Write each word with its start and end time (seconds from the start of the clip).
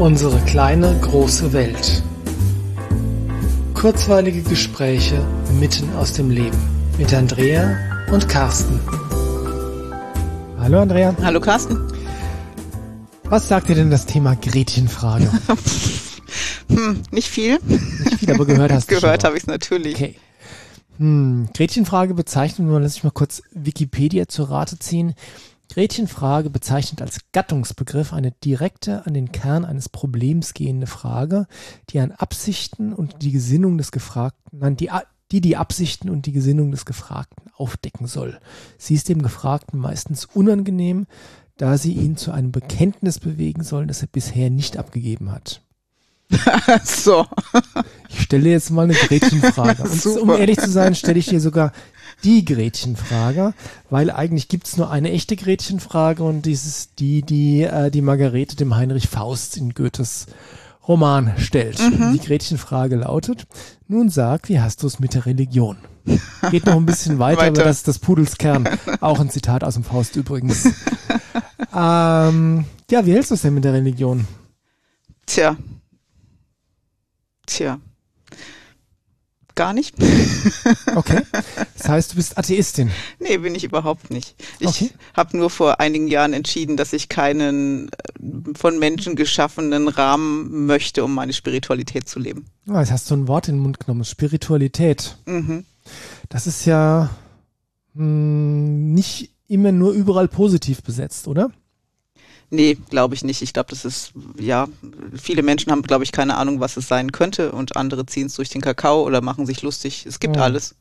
Unsere 0.00 0.40
kleine 0.46 0.98
große 0.98 1.52
Welt. 1.52 2.02
Kurzweilige 3.74 4.40
Gespräche 4.40 5.22
mitten 5.60 5.94
aus 5.94 6.14
dem 6.14 6.30
Leben 6.30 6.56
mit 6.96 7.12
Andrea 7.12 7.76
und 8.10 8.26
Carsten. 8.26 8.80
Hallo 10.58 10.80
Andrea. 10.80 11.14
Hallo 11.22 11.38
Carsten. 11.38 11.92
Was 13.24 13.48
sagt 13.48 13.68
dir 13.68 13.74
denn 13.74 13.90
das 13.90 14.06
Thema 14.06 14.36
Gretchenfrage? 14.36 15.30
hm, 16.70 17.02
nicht 17.10 17.28
viel. 17.28 17.58
Nicht 17.66 18.20
viel, 18.20 18.32
aber 18.32 18.46
gehört 18.46 18.72
hast 18.72 18.90
du 18.90 18.94
Gehört 18.94 19.24
habe 19.24 19.36
ich 19.36 19.42
es 19.42 19.48
natürlich. 19.48 19.96
Okay. 19.96 20.14
Hm, 20.96 21.50
Gretchenfrage 21.52 22.14
bezeichnet, 22.14 22.66
nur 22.66 22.80
lass 22.80 22.96
ich 22.96 23.04
mal 23.04 23.10
kurz 23.10 23.42
Wikipedia 23.52 24.28
zur 24.28 24.48
Rate 24.48 24.78
ziehen. 24.78 25.12
Gretchenfrage 25.72 26.50
bezeichnet 26.50 27.00
als 27.00 27.20
Gattungsbegriff 27.32 28.12
eine 28.12 28.32
direkte, 28.32 29.06
an 29.06 29.14
den 29.14 29.32
Kern 29.32 29.64
eines 29.64 29.88
Problems 29.88 30.52
gehende 30.52 30.86
Frage, 30.86 31.46
die 31.90 32.00
an 32.00 32.12
Absichten 32.12 32.92
und 32.92 33.22
die 33.22 33.32
Gesinnung 33.32 33.78
des 33.78 33.92
Gefragten, 33.92 34.58
nein, 34.58 34.76
die, 34.76 34.90
die 35.32 35.40
die 35.40 35.56
Absichten 35.56 36.10
und 36.10 36.26
die 36.26 36.32
Gesinnung 36.32 36.70
des 36.70 36.84
Gefragten 36.84 37.50
aufdecken 37.56 38.06
soll. 38.06 38.40
Sie 38.78 38.94
ist 38.94 39.08
dem 39.08 39.22
Gefragten 39.22 39.78
meistens 39.78 40.24
unangenehm, 40.24 41.06
da 41.56 41.78
sie 41.78 41.92
ihn 41.92 42.16
zu 42.16 42.32
einem 42.32 42.52
Bekenntnis 42.52 43.18
bewegen 43.18 43.62
soll, 43.62 43.86
das 43.86 44.02
er 44.02 44.08
bisher 44.08 44.50
nicht 44.50 44.76
abgegeben 44.76 45.30
hat. 45.30 45.62
so. 46.84 47.26
Ich 48.08 48.22
stelle 48.22 48.50
jetzt 48.50 48.70
mal 48.70 48.84
eine 48.84 48.94
Gretchenfrage. 48.94 49.82
Und 49.88 50.06
um 50.18 50.30
ehrlich 50.30 50.58
zu 50.58 50.70
sein, 50.70 50.94
stelle 50.94 51.18
ich 51.18 51.26
dir 51.26 51.40
sogar 51.40 51.72
die 52.24 52.44
Gretchenfrage, 52.44 53.54
weil 53.88 54.10
eigentlich 54.10 54.48
gibt's 54.48 54.76
nur 54.76 54.90
eine 54.90 55.10
echte 55.10 55.36
Gretchenfrage 55.36 56.22
und 56.22 56.46
dieses 56.46 56.94
die, 56.94 57.22
die 57.22 57.62
äh, 57.62 57.90
die 57.90 58.02
Margarete 58.02 58.56
dem 58.56 58.76
Heinrich 58.76 59.08
Faust 59.08 59.56
in 59.56 59.74
Goethes 59.74 60.26
Roman 60.86 61.34
stellt. 61.38 61.78
Mhm. 61.78 62.12
Die 62.12 62.20
Gretchenfrage 62.20 62.96
lautet, 62.96 63.46
nun 63.86 64.08
sag, 64.08 64.48
wie 64.48 64.60
hast 64.60 64.82
du 64.82 64.86
es 64.86 64.98
mit 64.98 65.14
der 65.14 65.26
Religion? 65.26 65.76
Geht 66.50 66.66
noch 66.66 66.76
ein 66.76 66.86
bisschen 66.86 67.18
weiter, 67.18 67.40
weiter. 67.42 67.60
aber 67.60 67.64
das 67.68 67.78
ist 67.78 67.88
das 67.88 67.98
Pudels 67.98 68.38
Kern. 68.38 68.68
Auch 69.00 69.20
ein 69.20 69.30
Zitat 69.30 69.62
aus 69.62 69.74
dem 69.74 69.84
Faust 69.84 70.16
übrigens. 70.16 70.64
ähm, 71.74 72.64
ja, 72.90 73.06
wie 73.06 73.12
hältst 73.12 73.30
du 73.30 73.34
es 73.34 73.42
denn 73.42 73.54
mit 73.54 73.64
der 73.64 73.74
Religion? 73.74 74.26
Tja. 75.26 75.56
Tja 77.46 77.78
gar 79.60 79.74
nicht. 79.74 79.94
okay. 80.96 81.20
Das 81.76 81.86
heißt, 81.86 82.12
du 82.12 82.16
bist 82.16 82.38
Atheistin? 82.38 82.90
Nee, 83.18 83.36
bin 83.36 83.54
ich 83.54 83.62
überhaupt 83.62 84.10
nicht. 84.10 84.34
Ich 84.58 84.68
okay. 84.68 84.90
habe 85.12 85.36
nur 85.36 85.50
vor 85.50 85.80
einigen 85.80 86.08
Jahren 86.08 86.32
entschieden, 86.32 86.78
dass 86.78 86.94
ich 86.94 87.10
keinen 87.10 87.88
äh, 87.88 88.54
von 88.56 88.78
Menschen 88.78 89.16
geschaffenen 89.16 89.88
Rahmen 89.88 90.64
möchte, 90.64 91.04
um 91.04 91.14
meine 91.14 91.34
Spiritualität 91.34 92.08
zu 92.08 92.18
leben. 92.18 92.46
Ah, 92.70 92.80
jetzt 92.80 92.90
hast 92.90 93.10
du 93.10 93.14
ein 93.16 93.28
Wort 93.28 93.48
in 93.48 93.56
den 93.56 93.62
Mund 93.62 93.78
genommen, 93.78 94.06
Spiritualität. 94.06 95.18
Mhm. 95.26 95.66
Das 96.30 96.46
ist 96.46 96.64
ja 96.64 97.10
mh, 97.92 98.02
hm, 98.02 98.94
nicht 98.94 99.30
immer 99.46 99.72
nur 99.72 99.92
überall 99.92 100.28
positiv 100.28 100.82
besetzt, 100.82 101.28
oder? 101.28 101.50
Nee, 102.50 102.76
glaube 102.90 103.14
ich 103.14 103.22
nicht. 103.22 103.42
Ich 103.42 103.52
glaube, 103.52 103.70
das 103.70 103.84
ist, 103.84 104.12
ja, 104.38 104.68
viele 105.14 105.42
Menschen 105.42 105.70
haben, 105.70 105.82
glaube 105.82 106.02
ich, 106.02 106.10
keine 106.10 106.36
Ahnung, 106.36 106.58
was 106.58 106.76
es 106.76 106.88
sein 106.88 107.12
könnte 107.12 107.52
und 107.52 107.76
andere 107.76 108.06
ziehen 108.06 108.26
es 108.26 108.34
durch 108.34 108.48
den 108.48 108.60
Kakao 108.60 109.04
oder 109.04 109.20
machen 109.20 109.46
sich 109.46 109.62
lustig. 109.62 110.04
Es 110.04 110.18
gibt 110.18 110.36
ja. 110.36 110.42
alles. 110.42 110.74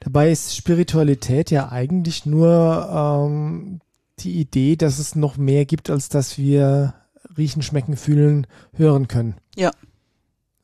Dabei 0.00 0.30
ist 0.30 0.56
Spiritualität 0.56 1.50
ja 1.50 1.70
eigentlich 1.70 2.24
nur 2.24 2.88
ähm, 2.90 3.80
die 4.20 4.40
Idee, 4.40 4.76
dass 4.76 4.98
es 4.98 5.14
noch 5.14 5.36
mehr 5.36 5.66
gibt, 5.66 5.90
als 5.90 6.08
dass 6.08 6.38
wir 6.38 6.94
riechen, 7.36 7.62
schmecken, 7.62 7.96
fühlen, 7.96 8.46
hören 8.72 9.08
können. 9.08 9.34
Ja. 9.56 9.72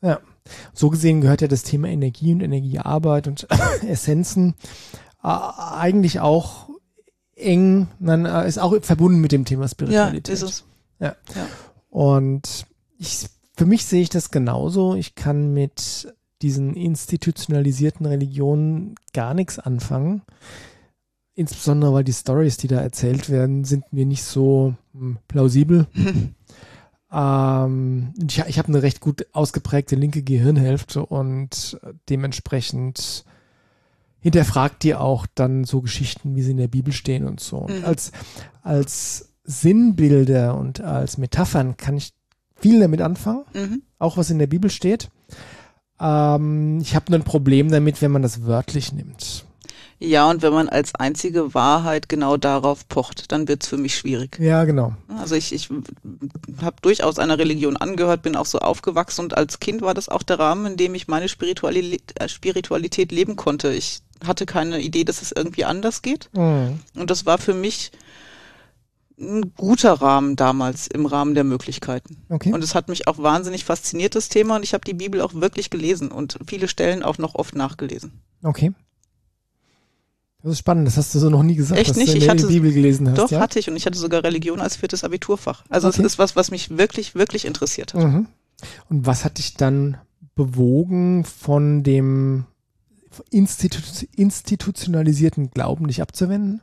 Ja. 0.03 0.21
So 0.72 0.89
gesehen 0.89 1.21
gehört 1.21 1.43
ja 1.43 1.49
das 1.49 1.65
Thema 1.65 1.89
Energie 1.89 2.33
und 2.33 2.41
Energiearbeit 2.41 3.28
und 3.28 3.47
Essenzen 3.87 4.55
äh, 5.22 5.28
eigentlich 5.28 6.21
auch 6.21 6.71
eng, 7.41 7.89
dann 7.99 8.27
äh, 8.27 8.47
ist 8.47 8.59
auch 8.59 8.75
verbunden 8.83 9.21
mit 9.21 9.33
dem 9.33 9.45
Thema 9.45 9.69
Spiritualität. 9.69 10.28
Ja, 10.28 10.34
ist 10.34 10.43
es. 10.43 10.65
Ja. 10.99 11.17
ja. 11.34 11.47
Und 11.89 12.67
ich, 12.99 13.27
für 13.56 13.67
mich 13.67 13.84
sehe 13.84 14.03
ich 14.03 14.11
das 14.11 14.31
genauso. 14.31 14.95
Ich 14.95 15.15
kann 15.15 15.53
mit 15.53 16.15
diesen 16.43 16.75
institutionalisierten 16.75 18.06
Religionen 18.06 18.95
gar 19.12 19.34
nichts 19.34 19.59
anfangen. 19.59 20.23
Insbesondere, 21.34 21.93
weil 21.93 22.05
die 22.05 22.12
Stories, 22.12 22.56
die 22.56 22.69
da 22.69 22.81
erzählt 22.81 23.31
werden, 23.31 23.65
sind 23.65 23.93
mir 23.93 24.07
nicht 24.07 24.25
so 24.25 24.75
hm, 24.93 25.19
plausibel. 25.28 25.87
ähm, 27.12 28.12
ich 28.28 28.39
ich 28.39 28.59
habe 28.59 28.69
eine 28.69 28.83
recht 28.83 29.01
gut 29.01 29.27
ausgeprägte 29.33 29.97
linke 29.97 30.22
Gehirnhälfte 30.22 31.05
und 31.05 31.81
dementsprechend 32.09 33.25
hinterfragt 34.21 34.83
dir 34.83 35.01
auch 35.01 35.27
dann 35.35 35.65
so 35.65 35.81
Geschichten, 35.81 36.37
wie 36.37 36.43
sie 36.43 36.53
in 36.53 36.57
der 36.59 36.69
Bibel 36.69 36.93
stehen 36.93 37.27
und 37.27 37.41
so. 37.41 37.59
Und 37.59 37.81
mhm. 37.81 37.85
als, 37.85 38.13
als 38.63 39.33
Sinnbilder 39.45 40.57
und 40.57 40.81
als 40.81 41.19
Metaphern 41.19 41.77
kann 41.77 41.97
ich 41.97 42.13
viel 42.57 42.81
damit 42.81 43.01
anfangen, 43.01 43.45
mhm. 43.55 43.83
auch 43.99 44.17
was 44.17 44.31
in 44.31 44.39
der 44.39 44.47
Bibel 44.47 44.71
steht. 44.71 45.11
Ähm, 45.99 46.79
ich 46.81 46.95
habe 46.95 47.07
nur 47.11 47.21
ein 47.21 47.25
Problem 47.25 47.71
damit, 47.71 48.03
wenn 48.03 48.11
man 48.11 48.23
das 48.23 48.45
wörtlich 48.45 48.93
nimmt. 48.93 49.45
Ja, 50.03 50.31
und 50.31 50.41
wenn 50.41 50.55
man 50.55 50.71
als 50.71 50.94
einzige 50.94 51.53
Wahrheit 51.53 52.09
genau 52.09 52.38
darauf 52.38 52.88
pocht, 52.88 53.31
dann 53.33 53.49
wird's 53.49 53.69
für 53.69 53.77
mich 53.77 53.94
schwierig. 53.94 54.38
Ja, 54.41 54.65
genau. 54.65 54.94
Also 55.19 55.34
ich, 55.34 55.53
ich 55.53 55.69
habe 56.62 56.77
durchaus 56.81 57.19
einer 57.19 57.38
Religion 57.38 57.77
angehört, 57.77 58.22
bin 58.22 58.34
auch 58.34 58.47
so 58.47 58.60
aufgewachsen 58.60 59.25
und 59.25 59.37
als 59.37 59.60
Kind 59.60 59.83
war 59.83 59.93
das 59.93 60.09
auch 60.09 60.22
der 60.22 60.39
Rahmen, 60.39 60.65
in 60.72 60.77
dem 60.78 60.94
ich 60.94 61.06
meine 61.06 61.28
Spiritualität, 61.28 62.19
äh, 62.19 62.31
Spiritualität 62.31 63.12
leben 63.12 63.37
konnte. 63.37 63.75
Ich 63.75 64.00
hatte 64.25 64.47
keine 64.47 64.81
Idee, 64.81 65.05
dass 65.05 65.21
es 65.21 65.33
irgendwie 65.33 65.66
anders 65.66 66.00
geht. 66.00 66.31
Mhm. 66.33 66.81
Und 66.97 67.10
das 67.10 67.27
war 67.27 67.37
für 67.37 67.55
mich 67.55 67.93
ein 69.19 69.53
guter 69.55 69.93
Rahmen 69.93 70.34
damals 70.34 70.87
im 70.87 71.05
Rahmen 71.05 71.34
der 71.34 71.44
Möglichkeiten. 71.44 72.16
Okay. 72.31 72.55
Und 72.55 72.65
es 72.65 72.75
hat 72.75 72.89
mich 72.89 73.06
auch 73.06 73.19
wahnsinnig 73.19 73.66
fasziniert, 73.66 74.15
das 74.15 74.31
Thema. 74.31 74.56
Und 74.56 74.62
ich 74.62 74.72
habe 74.72 74.84
die 74.84 74.94
Bibel 74.94 75.21
auch 75.21 75.34
wirklich 75.34 75.69
gelesen 75.69 76.10
und 76.10 76.39
viele 76.47 76.69
Stellen 76.69 77.03
auch 77.03 77.19
noch 77.19 77.34
oft 77.34 77.55
nachgelesen. 77.55 78.12
Okay. 78.43 78.72
Das 80.43 80.53
ist 80.53 80.59
spannend, 80.59 80.87
das 80.87 80.97
hast 80.97 81.15
du 81.15 81.19
so 81.19 81.28
noch 81.28 81.43
nie 81.43 81.55
gesagt, 81.55 81.78
Echt 81.78 81.91
dass 81.91 81.97
nicht? 81.97 82.15
du 82.15 82.19
ich 82.19 82.28
hatte, 82.28 82.47
die 82.47 82.55
Bibel 82.55 82.73
gelesen 82.73 83.11
hast. 83.11 83.19
Doch, 83.19 83.31
ja? 83.31 83.41
hatte 83.41 83.59
ich 83.59 83.69
und 83.69 83.77
ich 83.77 83.84
hatte 83.84 83.99
sogar 83.99 84.25
Religion 84.25 84.61
als 84.61 84.77
viertes 84.77 85.05
Abiturfach. 85.05 85.65
Also 85.69 85.89
okay. 85.89 86.01
es 86.01 86.12
ist 86.12 86.19
was, 86.19 86.34
was 86.37 86.51
mich 86.51 86.78
wirklich, 86.78 87.15
wirklich 87.15 87.45
interessiert 87.45 87.95
hat. 87.95 88.05
Mhm. 88.05 88.27
Und 88.89 89.06
was 89.06 89.25
hat 89.25 89.39
dich 89.39 89.55
dann 89.55 89.99
bewogen, 90.34 91.25
von 91.25 91.83
dem 91.83 92.47
institu 93.31 93.81
institutionalisierten 94.17 95.51
Glauben 95.51 95.89
dich 95.89 96.01
abzuwenden? 96.01 96.62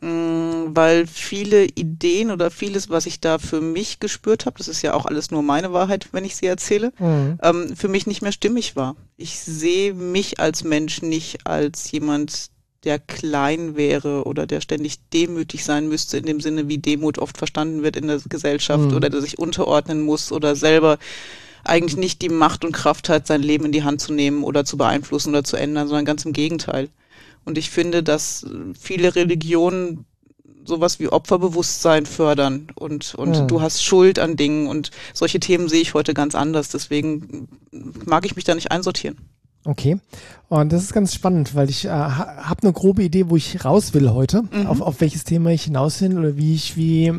Mm, 0.00 0.76
weil 0.76 1.06
viele 1.06 1.64
Ideen 1.64 2.30
oder 2.30 2.50
vieles, 2.50 2.88
was 2.88 3.06
ich 3.06 3.20
da 3.20 3.38
für 3.38 3.60
mich 3.60 3.98
gespürt 3.98 4.46
habe, 4.46 4.58
das 4.58 4.68
ist 4.68 4.82
ja 4.82 4.94
auch 4.94 5.06
alles 5.06 5.30
nur 5.30 5.42
meine 5.42 5.72
Wahrheit, 5.72 6.08
wenn 6.12 6.24
ich 6.24 6.36
sie 6.36 6.46
erzähle, 6.46 6.92
mhm. 6.98 7.38
ähm, 7.42 7.76
für 7.76 7.88
mich 7.88 8.06
nicht 8.06 8.22
mehr 8.22 8.32
stimmig 8.32 8.76
war. 8.76 8.94
Ich 9.16 9.40
sehe 9.40 9.94
mich 9.94 10.38
als 10.38 10.62
Mensch 10.62 11.02
nicht 11.02 11.46
als 11.46 11.90
jemand, 11.90 12.50
der 12.84 12.98
klein 12.98 13.76
wäre 13.76 14.24
oder 14.24 14.46
der 14.46 14.60
ständig 14.60 14.98
demütig 15.10 15.64
sein 15.64 15.88
müsste, 15.88 16.18
in 16.18 16.26
dem 16.26 16.40
Sinne, 16.40 16.68
wie 16.68 16.78
Demut 16.78 17.18
oft 17.18 17.36
verstanden 17.36 17.82
wird 17.82 17.96
in 17.96 18.06
der 18.06 18.20
Gesellschaft 18.28 18.90
mhm. 18.90 18.96
oder 18.96 19.10
der 19.10 19.20
sich 19.20 19.38
unterordnen 19.38 20.02
muss 20.02 20.30
oder 20.30 20.54
selber 20.54 20.98
eigentlich 21.64 21.96
nicht 21.96 22.22
die 22.22 22.28
Macht 22.28 22.64
und 22.64 22.72
Kraft 22.72 23.08
hat, 23.08 23.26
sein 23.26 23.42
Leben 23.42 23.66
in 23.66 23.72
die 23.72 23.82
Hand 23.82 24.00
zu 24.00 24.12
nehmen 24.12 24.44
oder 24.44 24.64
zu 24.64 24.76
beeinflussen 24.76 25.30
oder 25.30 25.44
zu 25.44 25.56
ändern, 25.56 25.88
sondern 25.88 26.04
ganz 26.04 26.24
im 26.24 26.32
Gegenteil. 26.32 26.88
Und 27.44 27.58
ich 27.58 27.70
finde, 27.70 28.02
dass 28.02 28.46
viele 28.78 29.14
Religionen 29.16 30.04
sowas 30.64 31.00
wie 31.00 31.08
Opferbewusstsein 31.08 32.06
fördern 32.06 32.68
und, 32.74 33.14
und 33.14 33.34
ja. 33.34 33.46
du 33.46 33.60
hast 33.60 33.82
Schuld 33.82 34.18
an 34.18 34.36
Dingen 34.36 34.68
und 34.68 34.90
solche 35.14 35.40
Themen 35.40 35.68
sehe 35.68 35.80
ich 35.80 35.94
heute 35.94 36.14
ganz 36.14 36.34
anders. 36.34 36.68
Deswegen 36.68 37.48
mag 38.04 38.26
ich 38.26 38.36
mich 38.36 38.44
da 38.44 38.54
nicht 38.54 38.70
einsortieren. 38.70 39.16
Okay. 39.64 39.98
Und 40.48 40.72
das 40.72 40.82
ist 40.82 40.94
ganz 40.94 41.14
spannend, 41.14 41.54
weil 41.54 41.68
ich 41.68 41.84
äh, 41.84 41.90
habe 41.90 42.62
eine 42.62 42.72
grobe 42.72 43.02
Idee, 43.02 43.28
wo 43.28 43.36
ich 43.36 43.64
raus 43.64 43.92
will 43.92 44.10
heute, 44.10 44.42
mhm. 44.42 44.66
auf, 44.66 44.80
auf 44.80 45.00
welches 45.00 45.24
Thema 45.24 45.50
ich 45.50 45.64
hinaus 45.64 46.00
will 46.00 46.18
oder 46.18 46.36
wie 46.36 46.54
ich, 46.54 46.76
wie, 46.76 47.08
äh, 47.08 47.14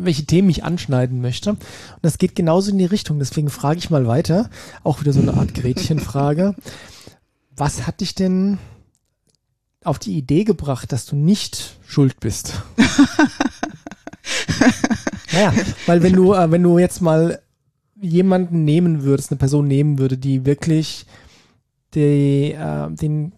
welche 0.00 0.26
Themen 0.26 0.50
ich 0.50 0.64
anschneiden 0.64 1.20
möchte. 1.20 1.50
Und 1.50 1.58
das 2.02 2.18
geht 2.18 2.34
genauso 2.34 2.72
in 2.72 2.78
die 2.78 2.84
Richtung. 2.84 3.18
Deswegen 3.18 3.48
frage 3.48 3.78
ich 3.78 3.90
mal 3.90 4.06
weiter. 4.06 4.50
Auch 4.82 5.00
wieder 5.00 5.12
so 5.12 5.20
eine 5.20 5.34
Art 5.34 5.54
Gretchenfrage. 5.54 6.54
Was 7.56 7.86
hat 7.86 8.00
dich 8.00 8.14
denn 8.14 8.58
auf 9.84 9.98
die 9.98 10.18
Idee 10.18 10.44
gebracht, 10.44 10.92
dass 10.92 11.06
du 11.06 11.16
nicht 11.16 11.76
schuld 11.86 12.20
bist? 12.20 12.62
naja, 15.32 15.54
weil 15.86 16.02
wenn 16.02 16.14
du, 16.14 16.34
äh, 16.34 16.50
wenn 16.50 16.62
du 16.62 16.78
jetzt 16.78 17.00
mal 17.00 17.40
jemanden 18.00 18.64
nehmen 18.64 19.04
würdest, 19.04 19.30
eine 19.30 19.38
Person 19.38 19.68
nehmen 19.68 19.98
würde, 19.98 20.18
die 20.18 20.44
wirklich 20.44 21.06
die, 21.94 22.52
äh, 22.52 22.90
den 22.90 23.32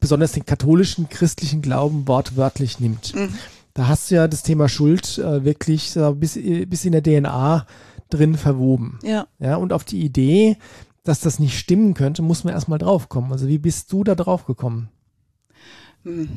besonders 0.00 0.32
den 0.32 0.46
katholischen 0.46 1.08
christlichen 1.08 1.62
Glauben 1.62 2.06
wortwörtlich 2.06 2.78
nimmt. 2.78 3.14
Mhm. 3.14 3.34
Da 3.74 3.88
hast 3.88 4.10
du 4.10 4.14
ja 4.14 4.28
das 4.28 4.42
Thema 4.42 4.68
Schuld 4.68 5.18
äh, 5.18 5.44
wirklich 5.44 5.96
äh, 5.96 6.12
bis, 6.12 6.34
bis 6.34 6.84
in 6.84 6.92
der 6.92 7.02
DNA 7.02 7.66
drin 8.08 8.36
verwoben. 8.36 8.98
Ja. 9.02 9.26
Ja, 9.38 9.56
und 9.56 9.72
auf 9.72 9.84
die 9.84 10.00
Idee, 10.00 10.56
dass 11.02 11.20
das 11.20 11.38
nicht 11.38 11.58
stimmen 11.58 11.94
könnte, 11.94 12.22
muss 12.22 12.44
man 12.44 12.54
erstmal 12.54 12.78
draufkommen. 12.78 13.32
Also 13.32 13.48
wie 13.48 13.58
bist 13.58 13.92
du 13.92 14.04
da 14.04 14.14
drauf 14.14 14.46
gekommen? 14.46 14.88
Hm. 16.04 16.28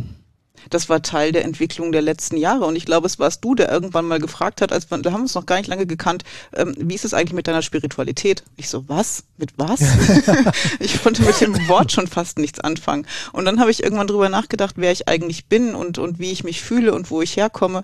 Das 0.69 0.89
war 0.89 1.01
Teil 1.01 1.31
der 1.31 1.45
Entwicklung 1.45 1.91
der 1.91 2.01
letzten 2.01 2.37
Jahre. 2.37 2.65
Und 2.65 2.75
ich 2.75 2.85
glaube, 2.85 3.07
es 3.07 3.19
warst 3.19 3.43
du, 3.43 3.55
der 3.55 3.71
irgendwann 3.71 4.07
mal 4.07 4.19
gefragt 4.19 4.61
hat, 4.61 4.71
als 4.71 4.89
man, 4.89 5.01
da 5.01 5.11
haben 5.11 5.21
wir 5.21 5.23
uns 5.23 5.35
noch 5.35 5.45
gar 5.45 5.57
nicht 5.57 5.67
lange 5.67 5.85
gekannt, 5.85 6.23
ähm, 6.53 6.75
wie 6.77 6.95
ist 6.95 7.05
es 7.05 7.13
eigentlich 7.13 7.33
mit 7.33 7.47
deiner 7.47 7.61
Spiritualität? 7.61 8.43
Ich 8.57 8.69
so, 8.69 8.87
was? 8.87 9.23
Mit 9.37 9.53
was? 9.57 9.81
ich 10.79 11.01
konnte 11.01 11.23
mit 11.23 11.39
dem 11.41 11.67
Wort 11.67 11.91
schon 11.91 12.07
fast 12.07 12.39
nichts 12.39 12.59
anfangen. 12.59 13.05
Und 13.31 13.45
dann 13.45 13.59
habe 13.59 13.71
ich 13.71 13.83
irgendwann 13.83 14.07
drüber 14.07 14.29
nachgedacht, 14.29 14.75
wer 14.77 14.91
ich 14.91 15.07
eigentlich 15.07 15.45
bin 15.45 15.75
und, 15.75 15.97
und 15.97 16.19
wie 16.19 16.31
ich 16.31 16.43
mich 16.43 16.61
fühle 16.61 16.93
und 16.93 17.11
wo 17.11 17.21
ich 17.21 17.37
herkomme. 17.37 17.83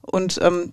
Und 0.00 0.38
ähm, 0.42 0.72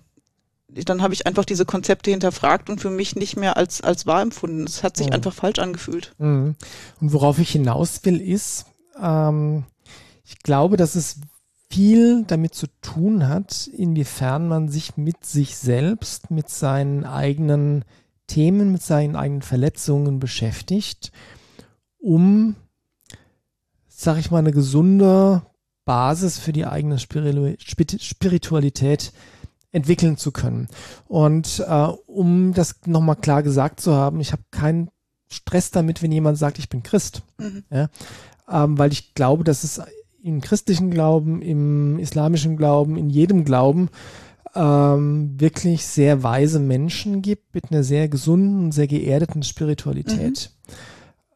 dann 0.68 1.02
habe 1.02 1.14
ich 1.14 1.26
einfach 1.26 1.44
diese 1.44 1.64
Konzepte 1.64 2.10
hinterfragt 2.10 2.70
und 2.70 2.80
für 2.80 2.90
mich 2.90 3.16
nicht 3.16 3.36
mehr 3.36 3.56
als, 3.56 3.80
als 3.82 4.06
wahr 4.06 4.22
empfunden. 4.22 4.64
Es 4.64 4.82
hat 4.82 4.96
sich 4.96 5.08
mhm. 5.08 5.14
einfach 5.14 5.34
falsch 5.34 5.58
angefühlt. 5.58 6.14
Mhm. 6.18 6.56
Und 7.00 7.12
worauf 7.12 7.38
ich 7.38 7.50
hinaus 7.50 8.00
will, 8.04 8.20
ist, 8.20 8.66
ähm, 9.00 9.64
ich 10.24 10.38
glaube, 10.38 10.76
dass 10.76 10.94
es 10.94 11.18
viel 11.72 12.24
damit 12.24 12.54
zu 12.54 12.66
tun 12.82 13.28
hat, 13.28 13.66
inwiefern 13.66 14.46
man 14.46 14.68
sich 14.68 14.98
mit 14.98 15.24
sich 15.24 15.56
selbst, 15.56 16.30
mit 16.30 16.50
seinen 16.50 17.06
eigenen 17.06 17.86
Themen, 18.26 18.72
mit 18.72 18.82
seinen 18.82 19.16
eigenen 19.16 19.40
Verletzungen 19.40 20.18
beschäftigt, 20.18 21.12
um, 21.98 22.56
sag 23.88 24.18
ich 24.18 24.30
mal, 24.30 24.40
eine 24.40 24.52
gesunde 24.52 25.40
Basis 25.86 26.38
für 26.38 26.52
die 26.52 26.66
eigene 26.66 26.98
Spiritualität 26.98 29.14
entwickeln 29.70 30.18
zu 30.18 30.30
können. 30.30 30.68
Und 31.08 31.64
äh, 31.66 31.86
um 32.06 32.52
das 32.52 32.80
nochmal 32.84 33.16
klar 33.16 33.42
gesagt 33.42 33.80
zu 33.80 33.94
haben, 33.94 34.20
ich 34.20 34.32
habe 34.32 34.42
keinen 34.50 34.90
Stress 35.30 35.70
damit, 35.70 36.02
wenn 36.02 36.12
jemand 36.12 36.36
sagt, 36.36 36.58
ich 36.58 36.68
bin 36.68 36.82
Christ. 36.82 37.22
Mhm. 37.38 37.64
Ja? 37.70 37.88
Ähm, 38.46 38.76
weil 38.76 38.92
ich 38.92 39.14
glaube, 39.14 39.42
dass 39.42 39.64
es 39.64 39.80
im 40.22 40.40
christlichen 40.40 40.90
Glauben, 40.90 41.42
im 41.42 41.98
islamischen 41.98 42.56
Glauben, 42.56 42.96
in 42.96 43.10
jedem 43.10 43.44
Glauben 43.44 43.88
ähm, 44.54 45.34
wirklich 45.38 45.86
sehr 45.86 46.22
weise 46.22 46.60
Menschen 46.60 47.22
gibt 47.22 47.54
mit 47.54 47.70
einer 47.70 47.82
sehr 47.82 48.08
gesunden, 48.08 48.72
sehr 48.72 48.86
geerdeten 48.86 49.42
Spiritualität. 49.42 50.50
Mhm. 50.66 50.74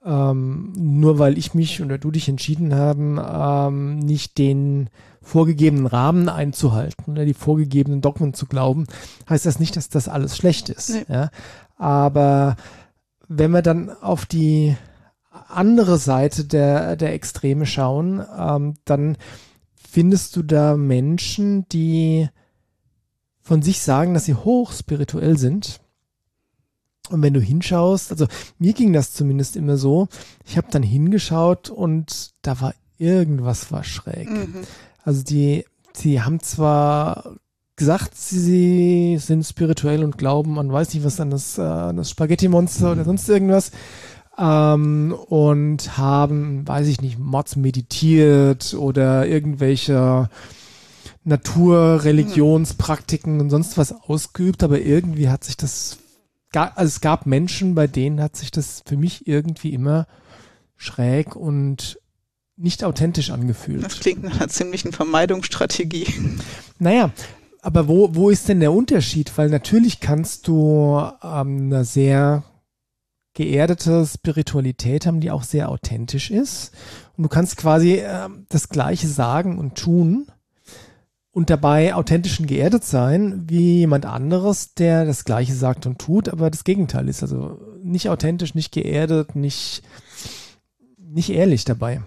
Ähm, 0.09 0.73
nur 0.77 1.19
weil 1.19 1.37
ich 1.37 1.55
mich 1.55 1.83
oder 1.83 1.99
du 1.99 2.11
dich 2.11 2.29
entschieden 2.29 2.75
haben, 2.75 3.19
ähm, 3.21 3.99
nicht 3.99 4.39
den 4.39 4.89
vorgegebenen 5.21 5.87
Rahmen 5.87 6.29
einzuhalten 6.29 7.11
oder 7.11 7.25
die 7.25 7.35
vorgegebenen 7.35 8.01
Dogmen 8.01 8.33
zu 8.33 8.47
glauben, 8.47 8.87
heißt 9.29 9.47
das 9.47 9.59
nicht, 9.59 9.75
dass 9.77 9.89
das 9.89 10.09
alles 10.09 10.37
schlecht 10.37 10.69
ist. 10.69 10.91
Nee. 10.91 11.05
Ja? 11.09 11.31
Aber 11.77 12.57
wenn 13.27 13.51
wir 13.51 13.63
dann 13.63 13.91
auf 13.91 14.27
die 14.27 14.77
andere 15.49 15.99
Seite 15.99 16.45
der, 16.45 16.97
der 16.97 17.13
Extreme 17.13 17.67
schauen, 17.67 18.25
ähm, 18.39 18.75
dann 18.85 19.17
findest 19.77 20.37
du 20.37 20.43
da 20.43 20.77
Menschen, 20.77 21.69
die 21.69 22.29
von 23.41 23.63
sich 23.63 23.81
sagen, 23.81 24.15
dass 24.15 24.25
sie 24.25 24.35
hoch 24.35 24.73
spirituell 24.73 25.39
sind. 25.39 25.81
Und 27.09 27.23
wenn 27.23 27.35
du 27.35 27.41
hinschaust, 27.41 28.11
also 28.11 28.27
mir 28.59 28.73
ging 28.73 28.93
das 28.93 29.13
zumindest 29.13 29.55
immer 29.57 29.77
so, 29.77 30.09
ich 30.45 30.57
habe 30.57 30.67
dann 30.71 30.83
hingeschaut 30.83 31.71
und 31.71 32.33
da 32.43 32.61
war 32.61 32.75
irgendwas 32.99 33.71
war 33.71 33.85
schräg. 33.85 34.29
Mhm. 34.29 34.65
Also 35.05 35.23
die, 35.23 35.65
die 36.03 36.21
haben 36.21 36.41
zwar 36.41 37.37
gesagt, 37.77 38.17
sie 38.17 39.19
sind 39.19 39.47
spirituell 39.47 40.03
und 40.03 40.19
glauben 40.19 40.59
an 40.59 40.73
weiß 40.73 40.95
nicht 40.95 41.05
was 41.05 41.21
an 41.21 41.31
das, 41.31 41.59
äh, 41.59 41.63
das 41.95 42.11
Spaghetti-Monster 42.11 42.93
oder 42.93 43.05
sonst 43.05 43.29
irgendwas 43.29 43.71
ähm, 44.39 45.15
und 45.29 45.99
haben, 45.99 46.67
weiß 46.67 46.87
ich 46.89 47.01
nicht, 47.01 47.19
Mods 47.19 47.57
meditiert 47.57 48.75
oder 48.75 49.27
irgendwelche 49.27 50.31
Naturreligionspraktiken 51.25 53.41
und 53.41 53.51
sonst 53.51 53.77
was 53.77 53.93
ausgeübt, 53.93 54.63
aber 54.63 54.81
irgendwie 54.81 55.29
hat 55.29 55.45
sich 55.45 55.57
das, 55.57 55.99
also 56.53 56.87
es 56.87 57.01
gab 57.01 57.27
Menschen, 57.27 57.75
bei 57.75 57.89
denen 57.89 58.23
hat 58.23 58.37
sich 58.37 58.51
das 58.51 58.83
für 58.87 58.97
mich 58.97 59.27
irgendwie 59.27 59.73
immer 59.73 60.07
schräg 60.77 61.35
und 61.35 61.99
nicht 62.57 62.85
authentisch 62.85 63.31
angefühlt. 63.31 63.85
Das 63.85 64.01
klingt 64.01 64.23
nach 64.23 64.37
einer 64.37 64.49
ziemlichen 64.49 64.93
Vermeidungsstrategie. 64.93 66.07
Naja, 66.79 67.11
aber 67.63 67.89
wo, 67.89 68.15
wo 68.15 68.29
ist 68.29 68.51
denn 68.51 68.61
der 68.61 68.71
Unterschied? 68.71 69.33
Weil 69.39 69.49
natürlich 69.49 70.01
kannst 70.01 70.47
du 70.47 71.01
ähm, 71.23 71.73
eine 71.73 71.87
sehr 71.87 72.45
geerdete 73.37 74.05
Spiritualität 74.07 75.07
haben, 75.07 75.21
die 75.21 75.31
auch 75.31 75.43
sehr 75.45 75.69
authentisch 75.69 76.31
ist. 76.31 76.73
Und 77.17 77.23
du 77.23 77.29
kannst 77.29 77.57
quasi 77.59 77.97
äh, 77.97 78.29
das 78.49 78.71
Gleiche 78.71 79.07
sagen 79.07 79.59
und 79.59 79.77
tun 79.77 80.27
und 81.33 81.51
dabei 81.51 81.95
authentisch 81.95 82.41
und 82.41 82.47
geerdet 82.47 82.83
sein, 82.83 83.45
wie 83.47 83.79
jemand 83.79 84.07
anderes, 84.07 84.73
der 84.75 85.05
das 85.05 85.27
Gleiche 85.27 85.53
sagt 85.53 85.87
und 85.87 85.99
tut, 85.99 86.31
aber 86.31 86.51
das 86.51 86.65
Gegenteil 86.65 87.09
ist. 87.11 87.23
Also 87.23 87.61
nicht 87.83 88.09
authentisch, 88.09 88.55
nicht 88.55 88.73
geerdet, 88.73 89.37
nicht, 89.37 89.83
nicht 90.99 91.29
ehrlich 91.29 91.67
dabei. 91.67 92.01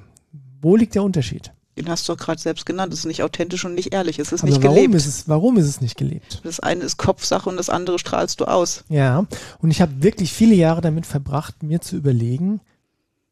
Wo 0.62 0.75
liegt 0.75 0.96
der 0.96 1.04
Unterschied? 1.04 1.54
Den 1.77 1.88
hast 1.88 2.07
du 2.10 2.16
gerade 2.16 2.42
selbst 2.42 2.66
genannt. 2.66 2.92
Es 2.94 3.00
ist 3.00 3.06
nicht 3.06 3.24
authentisch 3.24 3.63
und 3.63 3.75
nicht 3.75 3.94
ehrlich. 3.94 4.19
Es 4.19 4.31
ist 4.31 4.42
Aber 4.42 4.51
nicht 4.51 4.63
warum 4.63 4.75
gelebt. 4.75 4.95
Ist 4.95 5.06
es, 5.06 5.30
warum 5.30 5.57
ist 5.57 5.68
es 5.68 5.81
nicht 5.81 5.98
gelebt? 5.98 6.42
Das 6.44 6.60
eine 6.60 6.83
ist 6.83 6.98
Kopfsache 6.98 7.50
und 7.50 7.57
das 7.57 7.69
andere 7.69 8.00
strahlst 8.00 8.42
du 8.42 8.45
aus. 8.45 8.83
Ja, 8.89 9.25
und 9.60 9.71
ich 9.71 9.81
habe 9.81 10.04
wirklich 10.04 10.33
viele 10.33 10.56
Jahre 10.56 10.81
damit 10.81 11.06
verbracht, 11.06 11.63
mir 11.63 11.80
zu 11.80 11.95
überlegen, 11.95 12.60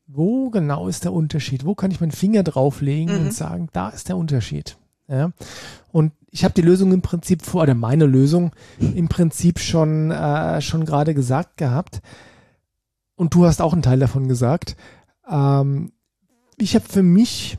wo 0.07 0.49
genau 0.49 0.87
ist 0.87 1.03
der 1.03 1.13
Unterschied? 1.13 1.65
Wo 1.65 1.75
kann 1.75 1.91
ich 1.91 1.99
meinen 1.99 2.11
Finger 2.11 2.43
drauflegen 2.43 3.19
mhm. 3.19 3.27
und 3.27 3.33
sagen, 3.33 3.67
da 3.73 3.89
ist 3.89 4.07
der 4.07 4.17
Unterschied? 4.17 4.77
Ja. 5.09 5.31
Und 5.91 6.13
ich 6.31 6.43
habe 6.43 6.53
die 6.53 6.61
Lösung 6.61 6.91
im 6.91 7.01
Prinzip 7.01 7.41
vor, 7.41 7.63
oder 7.63 7.75
meine 7.75 8.05
Lösung 8.05 8.51
im 8.79 9.07
Prinzip 9.07 9.59
schon, 9.59 10.11
äh, 10.11 10.61
schon 10.61 10.85
gerade 10.85 11.13
gesagt 11.13 11.57
gehabt. 11.57 12.01
Und 13.15 13.33
du 13.33 13.45
hast 13.45 13.61
auch 13.61 13.73
einen 13.73 13.81
Teil 13.81 13.99
davon 13.99 14.27
gesagt. 14.27 14.75
Ähm, 15.29 15.91
ich 16.57 16.75
habe 16.75 16.85
für 16.87 17.03
mich 17.03 17.57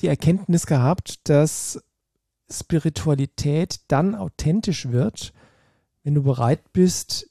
die 0.00 0.08
Erkenntnis 0.08 0.66
gehabt, 0.66 1.28
dass 1.28 1.80
Spiritualität 2.50 3.80
dann 3.88 4.14
authentisch 4.14 4.90
wird, 4.90 5.32
wenn 6.02 6.14
du 6.14 6.22
bereit 6.22 6.72
bist, 6.72 7.28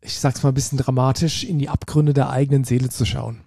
ich 0.00 0.18
sag's 0.18 0.42
mal 0.42 0.50
ein 0.50 0.54
bisschen 0.54 0.78
dramatisch, 0.78 1.44
in 1.44 1.58
die 1.58 1.68
Abgründe 1.68 2.12
der 2.12 2.30
eigenen 2.30 2.64
Seele 2.64 2.88
zu 2.90 3.04
schauen. 3.04 3.40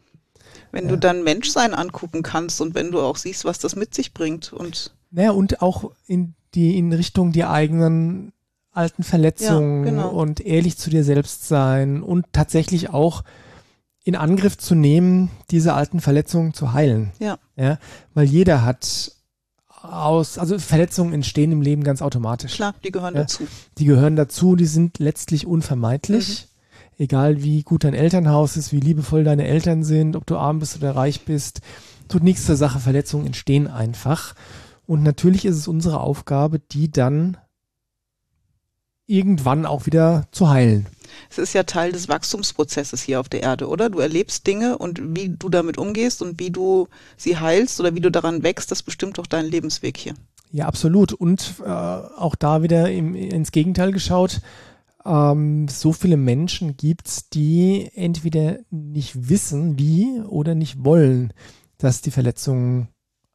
Wenn 0.72 0.86
ja. 0.86 0.92
du 0.92 0.98
dann 0.98 1.24
Menschsein 1.24 1.74
angucken 1.74 2.24
kannst 2.24 2.62
und 2.62 2.76
wenn 2.76 2.92
du 2.92 3.00
auch 3.00 3.18
siehst, 3.18 3.46
was 3.46 3.60
das 3.60 3.76
mit 3.76 3.94
sich 3.94 4.14
bringt 4.14 4.54
und. 4.54 4.96
Naja, 5.12 5.32
und 5.32 5.62
auch 5.62 5.92
in 6.08 6.36
die, 6.54 6.78
in 6.78 6.92
Richtung 6.92 7.32
die 7.32 7.46
eigenen 7.46 8.34
alten 8.72 9.04
Verletzungen 9.04 9.86
ja, 9.86 9.92
genau. 9.92 10.10
und 10.10 10.40
ehrlich 10.40 10.78
zu 10.78 10.90
dir 10.90 11.04
selbst 11.04 11.48
sein 11.48 12.04
und 12.04 12.26
tatsächlich 12.32 12.90
auch 12.90 13.24
in 14.08 14.16
Angriff 14.16 14.58
zu 14.58 14.74
nehmen, 14.74 15.30
diese 15.52 15.74
alten 15.74 16.00
Verletzungen 16.00 16.54
zu 16.54 16.72
heilen. 16.72 17.12
Ja. 17.20 17.40
Ja, 17.58 17.78
weil 18.14 18.26
jeder 18.26 18.64
hat 18.64 19.12
aus, 19.82 20.38
also 20.38 20.58
Verletzungen 20.60 21.12
entstehen 21.12 21.52
im 21.52 21.62
Leben 21.62 21.84
ganz 21.84 22.02
automatisch. 22.02 22.56
Klar, 22.56 22.74
die 22.86 22.92
gehören 22.92 23.16
ja, 23.16 23.24
dazu. 23.24 23.44
Die 23.78 23.84
gehören 23.84 24.16
dazu, 24.16 24.56
die 24.56 24.66
sind 24.66 25.00
letztlich 25.00 25.46
unvermeidlich. 25.46 26.48
Mhm. 26.48 27.04
Egal 27.04 27.44
wie 27.44 27.64
gut 27.64 27.84
dein 27.84 27.94
Elternhaus 27.94 28.56
ist, 28.56 28.72
wie 28.72 28.80
liebevoll 28.80 29.26
deine 29.26 29.46
Eltern 29.46 29.84
sind, 29.84 30.16
ob 30.16 30.26
du 30.26 30.38
arm 30.38 30.60
bist 30.60 30.78
oder 30.78 30.96
reich 30.96 31.26
bist, 31.26 31.60
tut 32.08 32.24
nichts 32.24 32.46
zur 32.46 32.56
Sache. 32.56 32.80
Verletzungen 32.80 33.26
entstehen 33.26 33.68
einfach. 33.68 34.36
Und 34.86 35.04
natürlich 35.04 35.44
ist 35.44 35.58
es 35.58 35.68
unsere 35.68 36.00
Aufgabe, 36.00 36.60
die 36.60 36.90
dann 36.90 37.36
irgendwann 39.06 39.66
auch 39.66 39.86
wieder 39.86 40.28
zu 40.32 40.48
heilen. 40.48 40.86
Es 41.30 41.38
ist 41.38 41.54
ja 41.54 41.64
Teil 41.64 41.92
des 41.92 42.10
Wachstumsprozesses 42.10 43.02
hier 43.02 43.20
auf 43.20 43.30
der 43.30 43.44
Erde, 43.44 43.68
oder? 43.68 43.90
Du 43.90 44.00
erlebst 44.00 44.48
Dinge 44.48 44.78
und 44.78 45.00
wie 45.16 45.30
du 45.30 45.50
damit 45.50 45.78
umgehst 45.78 46.22
und 46.22 46.40
wie 46.40 46.52
du 46.52 46.88
sie 47.16 47.38
heilst 47.38 47.80
oder 47.80 47.96
wie 47.96 48.02
du 48.02 48.12
daran 48.12 48.44
wächst, 48.44 48.72
das 48.72 48.84
bestimmt 48.84 49.20
auch 49.20 49.28
deinen 49.28 49.50
Lebensweg 49.50 49.98
hier. 49.98 50.14
Ja, 50.52 50.66
absolut. 50.66 51.14
Und 51.14 51.56
äh, 51.66 51.70
auch 51.70 52.36
da 52.36 52.64
wieder 52.64 52.92
im, 52.92 53.16
ins 53.16 53.52
Gegenteil 53.52 53.92
geschaut. 53.92 54.42
Ähm, 55.06 55.68
so 55.68 55.94
viele 55.94 56.18
Menschen 56.18 56.78
gibt 56.78 57.08
es, 57.08 57.30
die 57.30 57.90
entweder 57.96 58.58
nicht 58.70 59.30
wissen, 59.30 59.78
wie 59.78 60.22
oder 60.22 60.56
nicht 60.56 60.84
wollen, 60.84 61.34
dass 61.78 62.02
die 62.02 62.12
Verletzungen, 62.12 62.90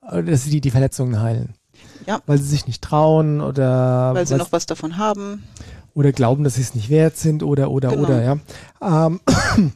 äh, 0.06 0.22
dass 0.22 0.44
sie 0.44 0.50
die, 0.50 0.60
die 0.60 0.70
Verletzungen 0.70 1.20
heilen. 1.20 1.54
Ja. 2.06 2.20
Weil 2.26 2.38
sie 2.38 2.48
sich 2.48 2.66
nicht 2.66 2.82
trauen 2.82 3.40
oder 3.40 4.14
weil 4.14 4.26
sie 4.26 4.36
noch 4.36 4.52
was 4.52 4.66
davon 4.66 4.98
haben 4.98 5.42
oder 5.94 6.12
glauben, 6.12 6.44
dass 6.44 6.54
sie 6.54 6.62
es 6.62 6.74
nicht 6.74 6.90
wert 6.90 7.16
sind 7.16 7.42
oder 7.42 7.70
oder 7.70 7.90
genau. 7.90 8.04
oder 8.04 8.22
ja. 8.22 8.38
Ähm, 9.06 9.20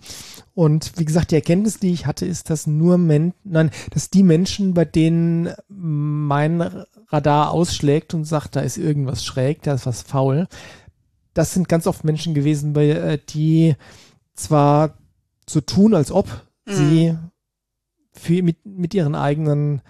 und 0.55 0.93
wie 0.97 1.05
gesagt, 1.05 1.31
die 1.31 1.37
Erkenntnis, 1.37 1.79
die 1.79 1.93
ich 1.93 2.07
hatte, 2.07 2.27
ist, 2.27 2.51
dass 2.51 2.67
nur 2.67 2.99
Men 2.99 3.35
nein, 3.45 3.71
dass 3.91 4.11
die 4.11 4.23
Menschen, 4.23 4.75
bei 4.75 4.85
denen 4.85 5.51
mein 5.69 6.85
Radar 7.09 7.51
ausschlägt 7.51 8.15
und 8.15 8.25
sagt, 8.25 8.57
da 8.57 8.61
ist 8.61 8.79
irgendwas 8.79 9.25
schräg, 9.25 9.63
da 9.63 9.75
ist 9.75 9.87
was 9.87 10.03
faul, 10.03 10.49
das 11.35 11.53
sind 11.53 11.69
ganz 11.69 11.87
oft 11.87 12.05
Menschen 12.05 12.35
gewesen, 12.35 12.73
bei, 12.73 12.89
äh, 12.89 13.19
die 13.29 13.77
zwar 14.35 14.97
so 15.49 15.61
tun, 15.61 15.95
als 15.95 16.11
ob 16.11 16.27
mhm. 16.65 16.73
sie 16.73 17.19
für, 18.13 18.43
mit, 18.43 18.65
mit 18.65 18.95
ihren 18.95 19.15
eigenen 19.15 19.83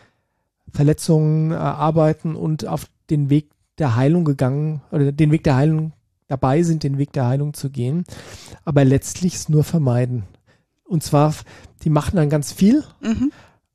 Verletzungen 0.73 1.52
äh, 1.52 1.54
arbeiten 1.54 2.35
und 2.35 2.66
auf 2.66 2.87
den 3.11 3.30
Weg 3.30 3.50
der 3.78 3.95
Heilung 3.95 4.25
gegangen 4.25 4.83
oder 4.90 5.12
den 5.12 5.30
Weg 5.30 5.45
der 5.45 5.56
Heilung 5.56 5.92
dabei 6.28 6.62
sind, 6.62 6.83
den 6.83 6.99
Weg 6.99 7.12
der 7.12 7.26
Heilung 7.26 7.54
zu 7.54 7.71
gehen, 7.71 8.04
aber 8.64 8.85
letztlich 8.85 9.35
es 9.35 9.49
nur 9.49 9.64
vermeiden. 9.64 10.25
Und 10.85 11.02
zwar, 11.02 11.35
die 11.83 11.90
machen 11.90 12.16
dann 12.16 12.30
ganz 12.30 12.52
viel, 12.52 12.85
mhm. 13.00 13.33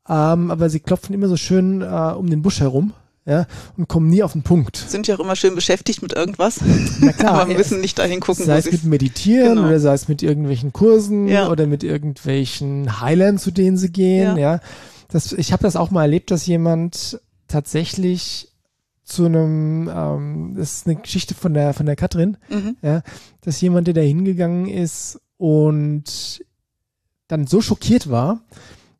ähm, 0.08 0.50
aber 0.50 0.70
sie 0.70 0.80
klopfen 0.80 1.14
immer 1.14 1.28
so 1.28 1.36
schön 1.36 1.82
äh, 1.82 2.14
um 2.16 2.28
den 2.28 2.42
Busch 2.42 2.60
herum 2.60 2.92
ja, 3.24 3.46
und 3.76 3.88
kommen 3.88 4.08
nie 4.08 4.22
auf 4.24 4.32
den 4.32 4.42
Punkt. 4.42 4.76
Sind 4.76 5.06
ja 5.06 5.14
auch 5.14 5.20
immer 5.20 5.36
schön 5.36 5.54
beschäftigt 5.54 6.02
mit 6.02 6.12
irgendwas. 6.12 6.58
Na 7.00 7.12
klar. 7.12 7.34
Aber 7.42 7.54
müssen 7.54 7.80
nicht 7.80 7.98
dahin 7.98 8.18
gucken. 8.18 8.44
Sei 8.44 8.58
es 8.58 8.70
mit 8.70 8.82
Meditieren 8.82 9.56
genau. 9.56 9.68
oder 9.68 9.78
sei 9.78 9.94
es 9.94 10.08
mit 10.08 10.24
irgendwelchen 10.24 10.72
Kursen 10.72 11.28
ja. 11.28 11.48
oder 11.48 11.66
mit 11.66 11.84
irgendwelchen 11.84 13.00
Heilern, 13.00 13.38
zu 13.38 13.52
denen 13.52 13.76
sie 13.76 13.92
gehen, 13.92 14.36
ja. 14.36 14.54
ja. 14.54 14.60
Das, 15.08 15.32
ich 15.32 15.52
habe 15.52 15.62
das 15.62 15.76
auch 15.76 15.90
mal 15.92 16.02
erlebt, 16.02 16.32
dass 16.32 16.46
jemand 16.46 17.20
tatsächlich 17.46 18.48
zu 19.04 19.26
einem, 19.26 19.90
ähm, 19.92 20.54
das 20.56 20.74
ist 20.74 20.86
eine 20.86 20.96
Geschichte 20.96 21.34
von 21.34 21.54
der, 21.54 21.74
von 21.74 21.86
der 21.86 21.96
Katrin, 21.96 22.36
mhm. 22.48 22.76
ja, 22.82 23.02
dass 23.40 23.60
jemand, 23.60 23.86
der 23.86 23.94
da 23.94 24.00
hingegangen 24.00 24.66
ist 24.68 25.20
und 25.36 26.44
dann 27.28 27.46
so 27.46 27.60
schockiert 27.60 28.10
war, 28.10 28.42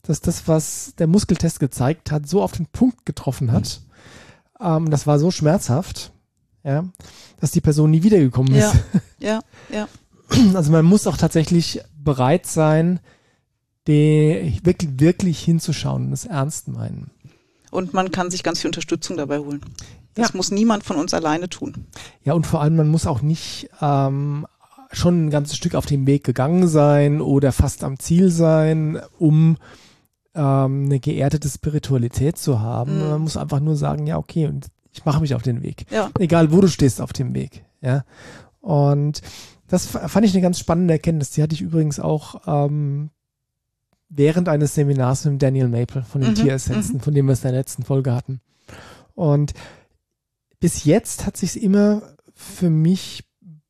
dass 0.02 0.21
das, 0.21 0.49
was 0.49 0.94
der 0.99 1.06
Muskeltest 1.06 1.61
gezeigt 1.61 2.11
hat, 2.11 2.28
so 2.28 2.42
auf 2.42 2.52
den 2.52 2.66
Punkt 2.66 3.06
getroffen 3.06 3.52
hat. 3.52 3.82
Ähm, 4.61 4.90
das 4.90 5.06
war 5.06 5.18
so 5.18 5.30
schmerzhaft, 5.30 6.12
ja, 6.64 6.85
dass 7.40 7.52
die 7.52 7.61
Person 7.61 7.90
nie 7.90 8.02
wiedergekommen 8.02 8.54
ist. 8.54 8.75
Ja, 9.18 9.18
ja, 9.18 9.40
ja. 9.71 9.88
Also 10.54 10.73
man 10.73 10.85
muss 10.85 11.06
auch 11.06 11.16
tatsächlich 11.16 11.80
bereit 11.97 12.47
sein, 12.47 13.00
die 13.87 14.61
wirklich, 14.62 14.99
wirklich 14.99 15.40
hinzuschauen 15.40 16.06
und 16.06 16.12
es 16.12 16.25
ernst 16.25 16.68
meinen. 16.68 17.11
Und 17.73 17.95
man 17.95 18.11
kann 18.11 18.31
sich 18.31 18.43
ganz 18.43 18.61
viel 18.61 18.69
Unterstützung 18.69 19.17
dabei 19.17 19.38
holen. 19.38 19.62
Das 20.14 20.29
ja. 20.29 20.37
muss 20.37 20.50
niemand 20.50 20.85
von 20.85 20.97
uns 20.97 21.14
alleine 21.14 21.49
tun. 21.49 21.87
Ja, 22.23 22.35
und 22.35 22.47
vor 22.47 22.61
allem, 22.61 22.76
man 22.76 22.88
muss 22.88 23.07
auch 23.07 23.23
nicht 23.23 23.71
ähm, 23.81 24.47
schon 24.93 25.25
ein 25.25 25.31
ganzes 25.31 25.57
Stück 25.57 25.75
auf 25.75 25.87
dem 25.87 26.07
Weg 26.07 26.23
gegangen 26.23 26.69
sein 26.69 27.23
oder 27.23 27.50
fast 27.50 27.83
am 27.83 27.99
Ziel 27.99 28.31
sein, 28.31 29.00
um 29.19 29.57
ähm, 30.35 30.85
eine 30.85 31.00
geerdete 31.00 31.49
Spiritualität 31.49 32.37
zu 32.37 32.61
haben. 32.61 33.02
Mhm. 33.02 33.09
Man 33.09 33.21
muss 33.23 33.38
einfach 33.38 33.61
nur 33.61 33.75
sagen, 33.75 34.07
ja, 34.07 34.19
okay, 34.19 34.47
und 34.49 34.67
ich 34.93 35.07
mache 35.07 35.23
mich 35.23 35.35
auf 35.35 35.43
den 35.43 35.62
Weg. 35.62 35.87
Ja. 35.91 36.11
Egal, 36.19 36.52
wo 36.52 36.61
du 36.61 36.69
stehst 36.69 37.00
auf 37.00 37.14
dem 37.14 37.35
Weg. 37.35 37.64
Ja. 37.81 38.05
Und 38.61 39.23
das 39.67 39.87
fand 39.87 40.26
ich 40.26 40.35
eine 40.35 40.43
ganz 40.43 40.59
spannende 40.59 40.93
Erkenntnis. 40.93 41.31
Die 41.31 41.43
hatte 41.43 41.55
ich 41.55 41.62
übrigens 41.62 41.99
auch 41.99 42.43
ähm, 42.47 43.09
während 44.14 44.49
eines 44.49 44.75
Seminars 44.75 45.25
mit 45.25 45.42
Daniel 45.42 45.69
Maple 45.69 46.02
von 46.02 46.21
den 46.21 46.31
mhm, 46.31 46.37
Tieressenzen, 46.37 46.97
mhm. 46.97 47.00
von 47.00 47.14
dem 47.14 47.26
wir 47.26 47.33
es 47.33 47.40
in 47.40 47.50
der 47.50 47.59
letzten 47.59 47.83
Folge 47.83 48.14
hatten. 48.14 48.40
Und 49.14 49.54
bis 50.61 50.85
jetzt 50.85 51.26
hat 51.26 51.37
sich 51.37 51.62
immer 51.62 52.02
für 52.35 52.71
mich 52.71 53.25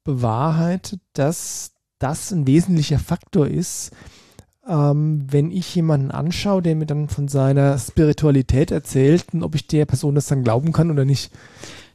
bewahrheitet, 0.05 1.01
dass 1.13 1.73
das 1.99 2.33
ein 2.33 2.47
wesentlicher 2.47 2.99
Faktor 2.99 3.47
ist, 3.47 3.93
ähm, 4.67 5.27
wenn 5.29 5.51
ich 5.51 5.75
jemanden 5.75 6.11
anschaue, 6.11 6.63
der 6.63 6.75
mir 6.75 6.87
dann 6.87 7.09
von 7.09 7.29
seiner 7.29 7.79
Spiritualität 7.79 8.71
erzählt 8.71 9.27
und 9.33 9.43
ob 9.43 9.55
ich 9.55 9.67
der 9.67 9.87
Person 9.87 10.15
das 10.15 10.27
dann 10.27 10.43
glauben 10.43 10.73
kann 10.73 10.91
oder 10.91 11.05
nicht. 11.05 11.33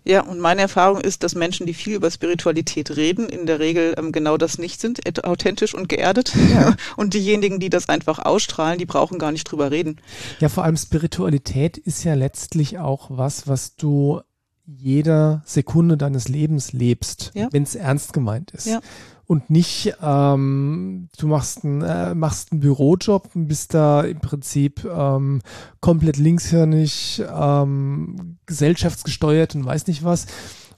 Ja, 0.08 0.22
und 0.22 0.40
meine 0.40 0.62
Erfahrung 0.62 1.02
ist, 1.02 1.24
dass 1.24 1.36
Menschen, 1.36 1.68
die 1.68 1.74
viel 1.74 1.96
über 1.96 2.10
Spiritualität 2.10 2.96
reden, 2.96 3.28
in 3.28 3.46
der 3.46 3.60
Regel 3.60 3.94
ähm, 3.98 4.14
genau 4.14 4.38
das 4.38 4.58
nicht 4.58 4.80
sind, 4.80 5.02
authentisch 5.26 5.74
und 5.74 5.90
geerdet. 5.90 6.34
Ja. 6.50 6.76
Und 6.96 7.14
diejenigen, 7.14 7.60
die 7.60 7.70
das 7.70 7.90
einfach 7.90 8.20
ausstrahlen, 8.20 8.80
die 8.80 8.86
brauchen 8.86 9.20
gar 9.20 9.32
nicht 9.32 9.44
drüber 9.44 9.72
reden. 9.72 9.98
Ja, 10.40 10.50
vor 10.50 10.64
allem 10.64 10.78
Spiritualität 10.78 11.78
ist 11.78 12.04
ja 12.04 12.14
letztlich 12.14 12.80
auch 12.80 13.10
was, 13.10 13.48
was 13.48 13.76
du 13.76 14.22
jeder 14.66 15.42
Sekunde 15.46 15.98
deines 15.98 16.30
Lebens 16.30 16.72
lebst, 16.72 17.32
ja. 17.34 17.50
wenn 17.52 17.64
es 17.64 17.76
ernst 17.76 18.14
gemeint 18.14 18.52
ist. 18.52 18.68
Ja 18.68 18.80
und 19.28 19.50
nicht, 19.50 19.94
ähm, 20.02 21.10
du 21.18 21.28
machst, 21.28 21.66
ein, 21.66 21.82
äh, 21.82 22.16
machst 22.16 22.52
einen 22.52 22.62
Bürojob 22.62 23.30
und 23.36 23.48
bist 23.48 23.74
da 23.74 24.02
im 24.02 24.20
Prinzip 24.20 24.86
ähm, 24.86 25.42
komplett 25.82 26.16
linkshirnig, 26.16 27.22
ähm, 27.30 28.38
gesellschaftsgesteuert 28.46 29.54
und 29.56 29.66
weiß 29.66 29.88
nicht 29.88 30.06
was. 30.06 30.28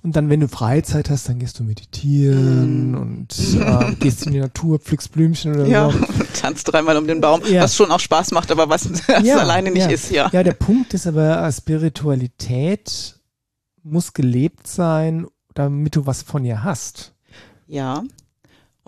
Und 0.02 0.16
dann, 0.16 0.30
wenn 0.30 0.40
du 0.40 0.48
Freizeit 0.48 1.10
hast, 1.10 1.28
dann 1.30 1.40
gehst 1.40 1.60
du 1.60 1.64
meditieren 1.64 2.94
mm. 2.94 2.96
und 2.96 3.36
äh, 3.60 3.96
gehst 4.00 4.26
in 4.26 4.32
die 4.32 4.40
Natur, 4.40 4.80
pflückst 4.80 5.12
Blümchen 5.12 5.54
oder 5.54 5.66
ja, 5.66 5.92
so. 5.92 6.00
Tanzt 6.42 6.72
dreimal 6.72 6.98
um 6.98 7.06
den 7.06 7.20
Baum, 7.22 7.42
ja. 7.46 7.64
was 7.64 7.76
schon 7.76 7.92
auch 7.92 8.00
Spaß 8.00 8.32
macht, 8.32 8.50
aber 8.50 8.70
was, 8.70 8.90
was 9.08 9.24
ja, 9.24 9.38
alleine 9.38 9.72
nicht 9.72 9.88
ja. 9.88 9.90
ist, 9.90 10.10
ja. 10.10 10.30
Ja, 10.32 10.42
der 10.42 10.54
Punkt 10.54 10.94
ist 10.94 11.06
aber, 11.06 11.46
äh, 11.46 11.52
Spiritualität 11.52 13.20
muss 13.84 14.14
gelebt 14.14 14.68
sein, 14.68 15.28
damit 15.54 15.96
du 15.98 16.06
was 16.06 16.24
von 16.24 16.46
ihr 16.46 16.64
hast. 16.64 17.14
Ja. 17.68 18.04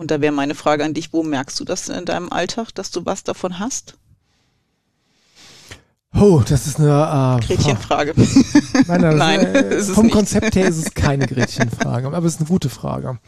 Und 0.02 0.10
da 0.10 0.20
wäre 0.20 0.32
meine 0.32 0.56
Frage 0.56 0.84
an 0.84 0.94
dich, 0.94 1.12
wo 1.12 1.22
merkst 1.22 1.60
du 1.60 1.64
das 1.64 1.88
in 1.88 2.04
deinem 2.04 2.32
Alltag, 2.32 2.74
dass 2.74 2.90
du 2.90 3.06
was 3.06 3.22
davon 3.22 3.60
hast? 3.60 3.96
Oh, 6.12 6.42
das 6.44 6.66
ist 6.66 6.80
eine 6.80 7.38
äh, 7.40 7.46
Gretchenfrage. 7.46 8.12
Nein, 8.88 9.00
nein, 9.00 9.16
nein 9.16 9.40
äh, 9.54 9.80
vom 9.80 10.10
Konzept 10.10 10.56
her 10.56 10.66
ist 10.66 10.78
es 10.78 10.94
keine 10.94 11.28
Gretchenfrage, 11.28 12.08
aber 12.08 12.26
es 12.26 12.34
ist 12.34 12.40
eine 12.40 12.48
gute 12.48 12.68
Frage. 12.68 13.20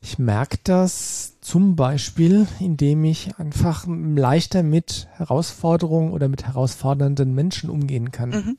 Ich 0.00 0.18
merke 0.18 0.56
das 0.64 1.38
zum 1.42 1.76
Beispiel, 1.76 2.48
indem 2.58 3.04
ich 3.04 3.36
einfach 3.36 3.84
leichter 3.86 4.62
mit 4.62 5.08
Herausforderungen 5.12 6.12
oder 6.12 6.28
mit 6.28 6.46
herausfordernden 6.46 7.34
Menschen 7.34 7.68
umgehen 7.68 8.12
kann. 8.12 8.30
Mhm. 8.30 8.58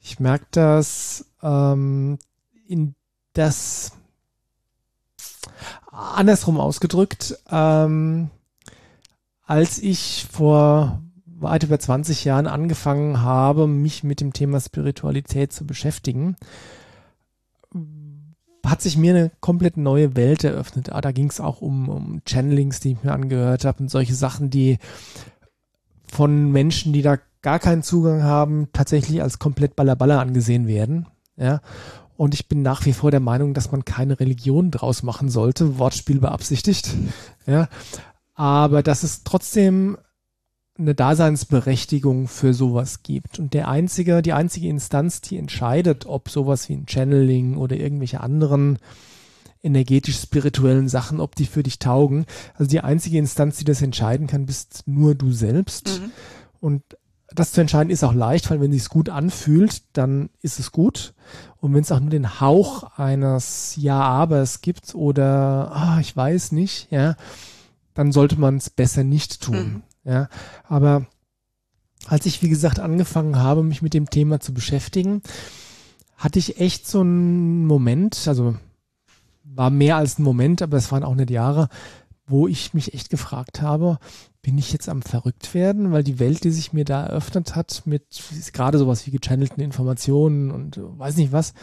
Ich 0.00 0.18
merke 0.18 0.46
das, 0.50 1.24
ähm, 1.40 2.18
in 2.66 2.96
das 3.32 3.92
andersrum 5.90 6.60
ausgedrückt, 6.60 7.38
ähm, 7.50 8.30
als 9.42 9.78
ich 9.78 10.26
vor 10.30 11.02
weit 11.26 11.62
über 11.62 11.78
20 11.78 12.24
Jahren 12.24 12.46
angefangen 12.46 13.22
habe, 13.22 13.66
mich 13.66 14.02
mit 14.02 14.20
dem 14.20 14.32
Thema 14.32 14.60
Spiritualität 14.60 15.52
zu 15.52 15.66
beschäftigen, 15.66 16.36
hat 18.64 18.82
sich 18.82 18.96
mir 18.96 19.14
eine 19.14 19.30
komplett 19.40 19.76
neue 19.76 20.16
Welt 20.16 20.44
eröffnet. 20.44 20.92
Ah, 20.92 21.00
da 21.00 21.12
ging 21.12 21.28
es 21.28 21.40
auch 21.40 21.60
um, 21.60 21.88
um 21.88 22.22
Channelings, 22.24 22.80
die 22.80 22.92
ich 22.92 23.04
mir 23.04 23.12
angehört 23.12 23.64
habe 23.64 23.80
und 23.80 23.90
solche 23.90 24.14
Sachen, 24.14 24.50
die 24.50 24.78
von 26.06 26.50
Menschen, 26.50 26.92
die 26.92 27.02
da 27.02 27.18
gar 27.42 27.58
keinen 27.58 27.82
Zugang 27.82 28.22
haben, 28.24 28.68
tatsächlich 28.72 29.22
als 29.22 29.38
komplett 29.38 29.76
Ballerballer 29.76 30.20
angesehen 30.20 30.66
werden. 30.66 31.06
Ja. 31.36 31.60
Und 32.16 32.34
ich 32.34 32.48
bin 32.48 32.62
nach 32.62 32.86
wie 32.86 32.92
vor 32.92 33.10
der 33.10 33.20
Meinung, 33.20 33.54
dass 33.54 33.72
man 33.72 33.84
keine 33.84 34.18
Religion 34.18 34.70
draus 34.70 35.02
machen 35.02 35.28
sollte. 35.28 35.78
Wortspiel 35.78 36.20
beabsichtigt. 36.20 36.94
Ja. 37.48 37.68
Aber 38.34 38.82
dass 38.82 39.04
es 39.04 39.22
trotzdem 39.22 39.96
eine 40.76 40.96
Daseinsberechtigung 40.96 42.26
für 42.26 42.54
sowas 42.54 43.04
gibt. 43.04 43.38
Und 43.38 43.54
der 43.54 43.68
einzige, 43.68 44.20
die 44.20 44.32
einzige 44.32 44.68
Instanz, 44.68 45.20
die 45.20 45.38
entscheidet, 45.38 46.06
ob 46.06 46.28
sowas 46.28 46.68
wie 46.68 46.74
ein 46.74 46.86
Channeling 46.88 47.56
oder 47.56 47.76
irgendwelche 47.76 48.20
anderen 48.20 48.80
energetisch-spirituellen 49.62 50.88
Sachen, 50.88 51.20
ob 51.20 51.34
die 51.34 51.46
für 51.46 51.62
dich 51.62 51.78
taugen. 51.78 52.26
Also 52.54 52.68
die 52.68 52.80
einzige 52.80 53.18
Instanz, 53.18 53.58
die 53.58 53.64
das 53.64 53.80
entscheiden 53.82 54.26
kann, 54.26 54.46
bist 54.46 54.82
nur 54.86 55.14
du 55.14 55.32
selbst. 55.32 56.00
Mhm. 56.00 56.10
Und 56.60 56.82
das 57.34 57.52
zu 57.52 57.60
entscheiden 57.60 57.90
ist 57.90 58.04
auch 58.04 58.14
leicht, 58.14 58.50
weil 58.50 58.60
wenn 58.60 58.70
es 58.72 58.84
sich 58.84 58.88
gut 58.88 59.08
anfühlt, 59.08 59.82
dann 59.92 60.30
ist 60.42 60.60
es 60.60 60.72
gut. 60.72 61.14
Und 61.56 61.74
wenn 61.74 61.82
es 61.82 61.90
auch 61.90 62.00
nur 62.00 62.10
den 62.10 62.40
Hauch 62.40 62.84
eines 62.96 63.74
Ja-Abers 63.76 64.60
gibt 64.60 64.94
oder 64.94 65.72
ah, 65.72 65.98
ich 66.00 66.16
weiß 66.16 66.52
nicht, 66.52 66.90
ja, 66.90 67.16
dann 67.94 68.12
sollte 68.12 68.38
man 68.38 68.56
es 68.56 68.70
besser 68.70 69.02
nicht 69.02 69.42
tun. 69.42 69.56
Mhm. 69.56 69.82
Ja, 70.04 70.28
aber 70.68 71.06
als 72.06 72.26
ich, 72.26 72.42
wie 72.42 72.48
gesagt, 72.48 72.78
angefangen 72.78 73.36
habe, 73.36 73.64
mich 73.64 73.82
mit 73.82 73.94
dem 73.94 74.08
Thema 74.08 74.38
zu 74.38 74.54
beschäftigen, 74.54 75.22
hatte 76.16 76.38
ich 76.38 76.60
echt 76.60 76.86
so 76.86 77.00
einen 77.00 77.66
Moment, 77.66 78.28
also 78.28 78.54
war 79.42 79.70
mehr 79.70 79.96
als 79.96 80.18
ein 80.18 80.22
Moment, 80.22 80.62
aber 80.62 80.76
es 80.76 80.92
waren 80.92 81.02
auch 81.02 81.14
nicht 81.14 81.30
Jahre, 81.30 81.68
wo 82.26 82.48
ich 82.48 82.74
mich 82.74 82.94
echt 82.94 83.10
gefragt 83.10 83.62
habe, 83.62 83.98
bin 84.42 84.58
ich 84.58 84.72
jetzt 84.72 84.88
am 84.88 85.02
verrückt 85.02 85.54
werden, 85.54 85.92
weil 85.92 86.04
die 86.04 86.18
Welt, 86.18 86.44
die 86.44 86.50
sich 86.50 86.72
mir 86.72 86.84
da 86.84 87.04
eröffnet 87.04 87.54
hat, 87.54 87.82
mit 87.84 88.04
gerade 88.52 88.78
sowas 88.78 89.06
wie 89.06 89.10
gechannelten 89.10 89.62
Informationen 89.62 90.50
und 90.50 90.78
weiß 90.80 91.16
nicht 91.16 91.32
was, 91.32 91.54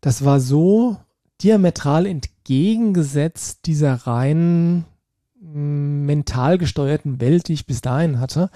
das 0.00 0.24
war 0.24 0.40
so 0.40 0.96
diametral 1.42 2.06
entgegengesetzt 2.06 3.66
dieser 3.66 3.94
rein 3.94 4.84
mm, 5.40 6.06
mental 6.06 6.58
gesteuerten 6.58 7.20
Welt, 7.20 7.48
die 7.48 7.52
ich 7.54 7.66
bis 7.66 7.80
dahin 7.80 8.20
hatte, 8.20 8.50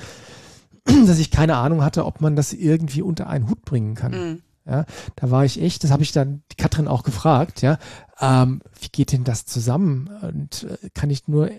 dass 0.85 1.19
ich 1.19 1.31
keine 1.31 1.57
Ahnung 1.57 1.83
hatte, 1.83 2.05
ob 2.05 2.21
man 2.21 2.37
das 2.37 2.53
irgendwie 2.53 3.03
unter 3.03 3.29
einen 3.29 3.49
Hut 3.49 3.65
bringen 3.65 3.95
kann. 3.95 4.13
Mhm. 4.13 4.43
Ja, 4.65 4.87
da 5.17 5.31
war 5.33 5.45
ich 5.45 5.61
echt, 5.61 5.83
das 5.83 5.91
habe 5.91 6.05
ich 6.05 6.13
dann 6.13 6.43
die 6.53 6.57
Katrin 6.57 6.87
auch 6.87 7.03
gefragt, 7.03 7.63
ja, 7.63 7.79
ähm, 8.23 8.63
wie 8.81 8.89
geht 8.89 9.13
denn 9.13 9.25
das 9.25 9.45
zusammen? 9.45 10.09
Und 10.23 10.65
äh, 10.65 10.89
kann 10.95 11.11
ich 11.11 11.29
nur 11.29 11.51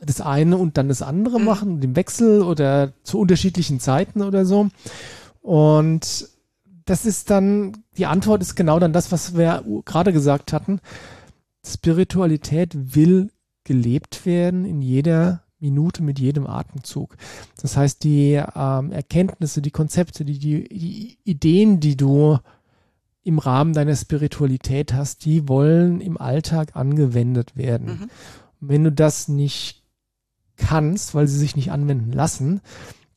das 0.00 0.20
eine 0.20 0.56
und 0.56 0.76
dann 0.78 0.88
das 0.88 1.02
andere 1.02 1.38
mhm. 1.38 1.44
machen, 1.44 1.80
den 1.80 1.94
Wechsel 1.94 2.42
oder 2.42 2.92
zu 3.02 3.20
unterschiedlichen 3.20 3.78
Zeiten 3.78 4.22
oder 4.22 4.46
so? 4.46 4.68
Und 5.42 6.28
das 6.86 7.04
ist 7.04 7.30
dann, 7.30 7.84
die 7.98 8.06
Antwort 8.06 8.42
ist 8.42 8.54
genau 8.54 8.78
dann 8.78 8.92
das, 8.92 9.12
was 9.12 9.36
wir 9.36 9.64
gerade 9.84 10.12
gesagt 10.12 10.52
hatten. 10.52 10.80
Spiritualität 11.64 12.94
will 12.94 13.30
gelebt 13.64 14.24
werden 14.24 14.64
in 14.64 14.80
jeder 14.80 15.42
Minute 15.58 16.02
mit 16.02 16.18
jedem 16.18 16.46
Atemzug. 16.46 17.16
Das 17.60 17.76
heißt, 17.76 18.04
die 18.04 18.40
ähm, 18.54 18.92
Erkenntnisse, 18.92 19.62
die 19.62 19.70
Konzepte, 19.70 20.24
die, 20.24 20.38
die, 20.38 20.68
die 20.68 21.18
Ideen, 21.24 21.80
die 21.80 21.96
du 21.96 22.38
im 23.26 23.38
Rahmen 23.38 23.72
deiner 23.72 23.96
Spiritualität 23.96 24.94
hast, 24.94 25.24
die 25.24 25.48
wollen 25.48 26.00
im 26.00 26.16
Alltag 26.16 26.76
angewendet 26.76 27.56
werden. 27.56 27.86
Mhm. 27.86 28.10
Wenn 28.60 28.84
du 28.84 28.92
das 28.92 29.26
nicht 29.26 29.82
kannst, 30.56 31.14
weil 31.14 31.26
sie 31.26 31.38
sich 31.38 31.56
nicht 31.56 31.72
anwenden 31.72 32.12
lassen, 32.12 32.60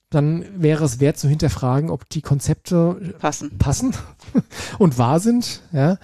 dann 0.09 0.43
wäre 0.55 0.83
es 0.83 0.99
wert 0.99 1.17
zu 1.17 1.29
hinterfragen, 1.29 1.91
ob 1.91 2.09
die 2.09 2.21
Konzepte 2.21 3.13
passen, 3.19 3.57
passen 3.59 3.93
und 4.79 4.97
wahr 4.97 5.19
sind. 5.19 5.61
Ja? 5.71 5.99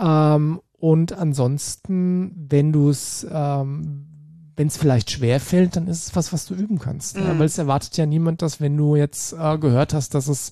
Ähm, 0.00 0.60
und 0.78 1.12
ansonsten, 1.12 2.46
wenn 2.48 2.72
du 2.72 2.88
es 2.88 3.26
ähm, 3.30 4.08
wenn 4.56 4.68
es 4.68 4.76
vielleicht 4.76 5.10
schwer 5.10 5.40
fällt, 5.40 5.76
dann 5.76 5.88
ist 5.88 6.08
es 6.08 6.16
was, 6.16 6.32
was 6.32 6.46
du 6.46 6.54
üben 6.54 6.78
kannst. 6.78 7.16
Mhm. 7.16 7.22
Ja, 7.24 7.38
weil 7.38 7.46
es 7.46 7.58
erwartet 7.58 7.96
ja 7.96 8.06
niemand, 8.06 8.42
dass 8.42 8.60
wenn 8.60 8.76
du 8.76 8.96
jetzt 8.96 9.34
äh, 9.34 9.58
gehört 9.58 9.94
hast, 9.94 10.14
dass 10.14 10.28
es 10.28 10.50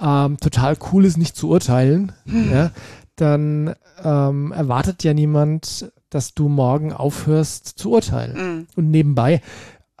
ähm, 0.00 0.38
total 0.38 0.76
cool 0.92 1.04
ist, 1.04 1.18
nicht 1.18 1.36
zu 1.36 1.48
urteilen, 1.48 2.12
mhm. 2.24 2.50
ja, 2.52 2.70
dann 3.16 3.74
ähm, 4.02 4.52
erwartet 4.52 5.04
ja 5.04 5.14
niemand, 5.14 5.92
dass 6.10 6.34
du 6.34 6.48
morgen 6.48 6.92
aufhörst 6.92 7.66
zu 7.78 7.90
urteilen. 7.90 8.36
Mhm. 8.36 8.66
Und 8.76 8.90
nebenbei, 8.90 9.42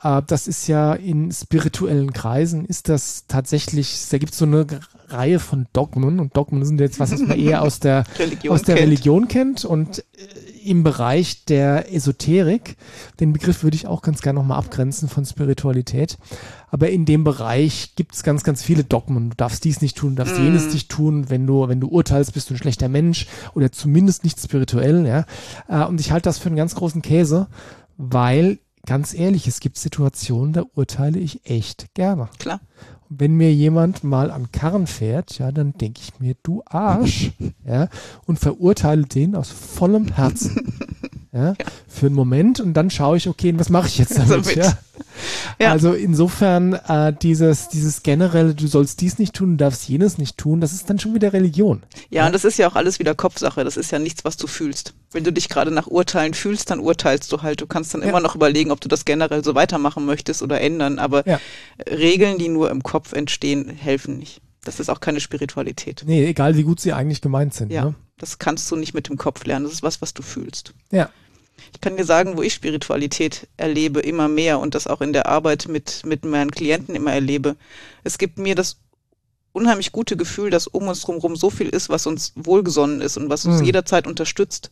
äh, 0.02 0.22
das 0.26 0.46
ist 0.46 0.66
ja 0.68 0.94
in 0.94 1.32
spirituellen 1.32 2.12
Kreisen, 2.12 2.64
ist 2.64 2.88
das 2.88 3.26
tatsächlich, 3.26 4.08
da 4.10 4.18
gibt 4.18 4.32
es 4.32 4.38
so 4.38 4.44
eine 4.44 4.66
Reihe 5.10 5.38
von 5.38 5.66
Dogmen 5.72 6.20
und 6.20 6.36
Dogmen 6.36 6.64
sind 6.64 6.80
jetzt 6.80 7.00
was, 7.00 7.12
was 7.12 7.20
man 7.20 7.38
eher 7.38 7.62
aus 7.62 7.80
der 7.80 8.04
Religion 8.18 8.54
aus 8.54 8.62
der 8.62 8.76
kennt. 8.76 8.86
Religion 8.86 9.28
kennt 9.28 9.64
und 9.64 9.98
äh, 9.98 10.02
im 10.64 10.82
Bereich 10.82 11.44
der 11.46 11.94
Esoterik, 11.94 12.76
den 13.20 13.32
Begriff 13.32 13.62
würde 13.62 13.76
ich 13.76 13.86
auch 13.86 14.02
ganz 14.02 14.20
gerne 14.20 14.38
nochmal 14.38 14.58
abgrenzen 14.58 15.08
von 15.08 15.24
Spiritualität, 15.24 16.18
aber 16.70 16.90
in 16.90 17.06
dem 17.06 17.24
Bereich 17.24 17.94
gibt 17.96 18.14
es 18.14 18.22
ganz, 18.22 18.44
ganz 18.44 18.62
viele 18.62 18.84
Dogmen. 18.84 19.30
Du 19.30 19.36
darfst 19.36 19.64
dies 19.64 19.80
nicht 19.80 19.96
tun, 19.96 20.16
du 20.16 20.24
darfst 20.24 20.38
mm. 20.38 20.44
jenes 20.44 20.72
nicht 20.72 20.90
tun. 20.90 21.30
Wenn 21.30 21.46
du, 21.46 21.66
wenn 21.68 21.80
du 21.80 21.88
urteilst, 21.88 22.34
bist 22.34 22.50
du 22.50 22.54
ein 22.54 22.58
schlechter 22.58 22.88
Mensch 22.88 23.26
oder 23.54 23.72
zumindest 23.72 24.24
nicht 24.24 24.38
spirituell. 24.38 25.06
Ja? 25.06 25.24
Äh, 25.68 25.86
und 25.86 26.00
ich 26.00 26.12
halte 26.12 26.28
das 26.28 26.38
für 26.38 26.48
einen 26.48 26.56
ganz 26.56 26.74
großen 26.74 27.00
Käse, 27.00 27.48
weil 27.96 28.58
ganz 28.84 29.14
ehrlich, 29.14 29.46
es 29.46 29.60
gibt 29.60 29.78
Situationen, 29.78 30.52
da 30.52 30.64
urteile 30.74 31.18
ich 31.18 31.48
echt 31.48 31.94
gerne. 31.94 32.28
Klar 32.38 32.60
wenn 33.10 33.34
mir 33.34 33.52
jemand 33.52 34.04
mal 34.04 34.30
an 34.30 34.52
Karren 34.52 34.86
fährt, 34.86 35.38
ja, 35.38 35.52
dann 35.52 35.72
denke 35.72 36.00
ich 36.02 36.20
mir, 36.20 36.34
du 36.42 36.62
Arsch, 36.66 37.32
ja, 37.66 37.88
und 38.26 38.38
verurteile 38.38 39.04
den 39.04 39.34
aus 39.34 39.50
vollem 39.50 40.08
Herzen. 40.08 40.72
Ja, 41.38 41.54
für 41.86 42.06
einen 42.06 42.14
Moment 42.14 42.60
und 42.60 42.74
dann 42.74 42.90
schaue 42.90 43.16
ich, 43.16 43.28
okay, 43.28 43.54
was 43.56 43.70
mache 43.70 43.88
ich 43.88 43.98
jetzt 43.98 44.18
damit? 44.18 44.30
damit. 44.30 44.56
Ja. 44.56 44.78
ja. 45.58 45.70
Also 45.70 45.92
insofern 45.92 46.72
äh, 46.74 47.12
dieses, 47.12 47.68
dieses 47.68 48.02
generelle, 48.02 48.54
du 48.54 48.66
sollst 48.66 49.00
dies 49.00 49.18
nicht 49.18 49.34
tun, 49.34 49.52
du 49.52 49.56
darfst 49.56 49.88
jenes 49.88 50.18
nicht 50.18 50.36
tun, 50.36 50.60
das 50.60 50.72
ist 50.72 50.90
dann 50.90 50.98
schon 50.98 51.14
wieder 51.14 51.32
Religion. 51.32 51.82
Ja, 52.10 52.22
ja, 52.22 52.26
und 52.26 52.34
das 52.34 52.44
ist 52.44 52.58
ja 52.58 52.68
auch 52.68 52.74
alles 52.74 52.98
wieder 52.98 53.14
Kopfsache, 53.14 53.64
das 53.64 53.76
ist 53.76 53.90
ja 53.90 53.98
nichts, 53.98 54.24
was 54.24 54.36
du 54.36 54.46
fühlst. 54.46 54.94
Wenn 55.12 55.24
du 55.24 55.32
dich 55.32 55.48
gerade 55.48 55.70
nach 55.70 55.86
Urteilen 55.86 56.34
fühlst, 56.34 56.70
dann 56.70 56.80
urteilst 56.80 57.32
du 57.32 57.42
halt. 57.42 57.60
Du 57.60 57.66
kannst 57.66 57.94
dann 57.94 58.02
immer 58.02 58.20
noch 58.20 58.34
überlegen, 58.34 58.70
ob 58.70 58.80
du 58.80 58.88
das 58.88 59.04
generell 59.04 59.42
so 59.42 59.54
weitermachen 59.54 60.04
möchtest 60.04 60.42
oder 60.42 60.60
ändern, 60.60 60.98
aber 60.98 61.24
Regeln, 61.88 62.38
die 62.38 62.48
nur 62.48 62.70
im 62.70 62.82
Kopf 62.82 63.12
entstehen, 63.12 63.68
helfen 63.68 64.18
nicht. 64.18 64.42
Das 64.64 64.80
ist 64.80 64.90
auch 64.90 65.00
keine 65.00 65.20
Spiritualität. 65.20 66.02
Nee, 66.06 66.26
egal 66.26 66.56
wie 66.56 66.62
gut 66.62 66.78
sie 66.78 66.92
eigentlich 66.92 67.22
gemeint 67.22 67.54
sind. 67.54 67.72
Ja. 67.72 67.86
Ne? 67.86 67.94
Das 68.18 68.38
kannst 68.38 68.70
du 68.70 68.76
nicht 68.76 68.92
mit 68.92 69.08
dem 69.08 69.16
Kopf 69.16 69.46
lernen. 69.46 69.64
Das 69.64 69.72
ist 69.72 69.82
was, 69.82 70.02
was 70.02 70.12
du 70.12 70.22
fühlst. 70.22 70.74
Ja. 70.90 71.08
Ich 71.72 71.80
kann 71.80 71.96
dir 71.96 72.04
sagen, 72.04 72.36
wo 72.36 72.42
ich 72.42 72.54
Spiritualität 72.54 73.48
erlebe, 73.56 74.00
immer 74.00 74.28
mehr 74.28 74.58
und 74.58 74.74
das 74.74 74.86
auch 74.86 75.00
in 75.00 75.12
der 75.12 75.26
Arbeit 75.26 75.66
mit, 75.68 76.04
mit 76.04 76.24
meinen 76.24 76.50
Klienten 76.50 76.94
immer 76.94 77.12
erlebe. 77.12 77.56
Es 78.04 78.18
gibt 78.18 78.38
mir 78.38 78.54
das 78.54 78.78
unheimlich 79.52 79.92
gute 79.92 80.16
Gefühl, 80.16 80.50
dass 80.50 80.66
um 80.66 80.88
uns 80.88 81.02
drumherum 81.02 81.34
so 81.34 81.50
viel 81.50 81.68
ist, 81.68 81.88
was 81.88 82.06
uns 82.06 82.32
wohlgesonnen 82.36 83.00
ist 83.00 83.16
und 83.16 83.28
was 83.28 83.44
uns 83.44 83.60
mhm. 83.60 83.66
jederzeit 83.66 84.06
unterstützt. 84.06 84.70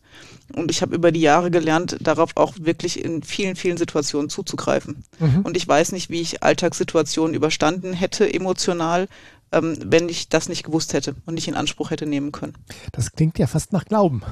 Und 0.54 0.70
ich 0.70 0.82
habe 0.82 0.94
über 0.94 1.10
die 1.10 1.20
Jahre 1.20 1.50
gelernt, 1.50 1.96
darauf 2.00 2.36
auch 2.36 2.54
wirklich 2.58 3.04
in 3.04 3.22
vielen, 3.22 3.56
vielen 3.56 3.76
Situationen 3.76 4.28
zuzugreifen. 4.30 5.04
Mhm. 5.18 5.40
Und 5.42 5.56
ich 5.56 5.66
weiß 5.66 5.92
nicht, 5.92 6.08
wie 6.10 6.20
ich 6.20 6.42
Alltagssituationen 6.42 7.34
überstanden 7.34 7.92
hätte, 7.94 8.32
emotional, 8.32 9.08
ähm, 9.52 9.76
wenn 9.84 10.08
ich 10.08 10.28
das 10.28 10.48
nicht 10.48 10.62
gewusst 10.64 10.92
hätte 10.92 11.16
und 11.26 11.34
nicht 11.34 11.48
in 11.48 11.54
Anspruch 11.54 11.90
hätte 11.90 12.06
nehmen 12.06 12.32
können. 12.32 12.54
Das 12.92 13.12
klingt 13.12 13.38
ja 13.38 13.46
fast 13.46 13.72
nach 13.72 13.84
Glauben. 13.84 14.22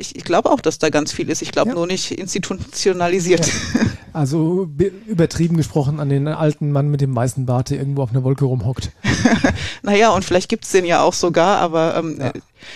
Ich, 0.00 0.16
ich 0.16 0.24
glaube 0.24 0.50
auch, 0.50 0.60
dass 0.60 0.78
da 0.78 0.88
ganz 0.88 1.12
viel 1.12 1.28
ist. 1.28 1.42
Ich 1.42 1.52
glaube 1.52 1.70
ja. 1.70 1.74
nur 1.74 1.86
nicht 1.86 2.10
institutionalisiert. 2.10 3.46
Ja. 3.46 3.80
Also 4.12 4.68
übertrieben 5.06 5.56
gesprochen 5.56 6.00
an 6.00 6.08
den 6.08 6.26
alten 6.26 6.72
Mann 6.72 6.88
mit 6.88 7.00
dem 7.00 7.14
weißen 7.14 7.46
Bart, 7.46 7.70
der 7.70 7.78
irgendwo 7.78 8.02
auf 8.02 8.10
einer 8.10 8.24
Wolke 8.24 8.44
rumhockt. 8.44 8.90
naja, 9.82 10.10
und 10.10 10.24
vielleicht 10.24 10.48
gibt 10.48 10.64
es 10.64 10.72
den 10.72 10.84
ja 10.84 11.02
auch 11.02 11.12
sogar, 11.12 11.58
aber 11.58 11.96
ähm, 11.96 12.16
ja. 12.18 12.32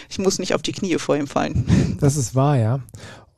ich 0.08 0.18
muss 0.18 0.38
nicht 0.38 0.54
auf 0.54 0.62
die 0.62 0.72
Knie 0.72 0.98
vor 0.98 1.16
ihm 1.16 1.26
fallen. 1.26 1.96
Das 2.00 2.16
ist 2.16 2.34
wahr, 2.34 2.56
ja. 2.56 2.80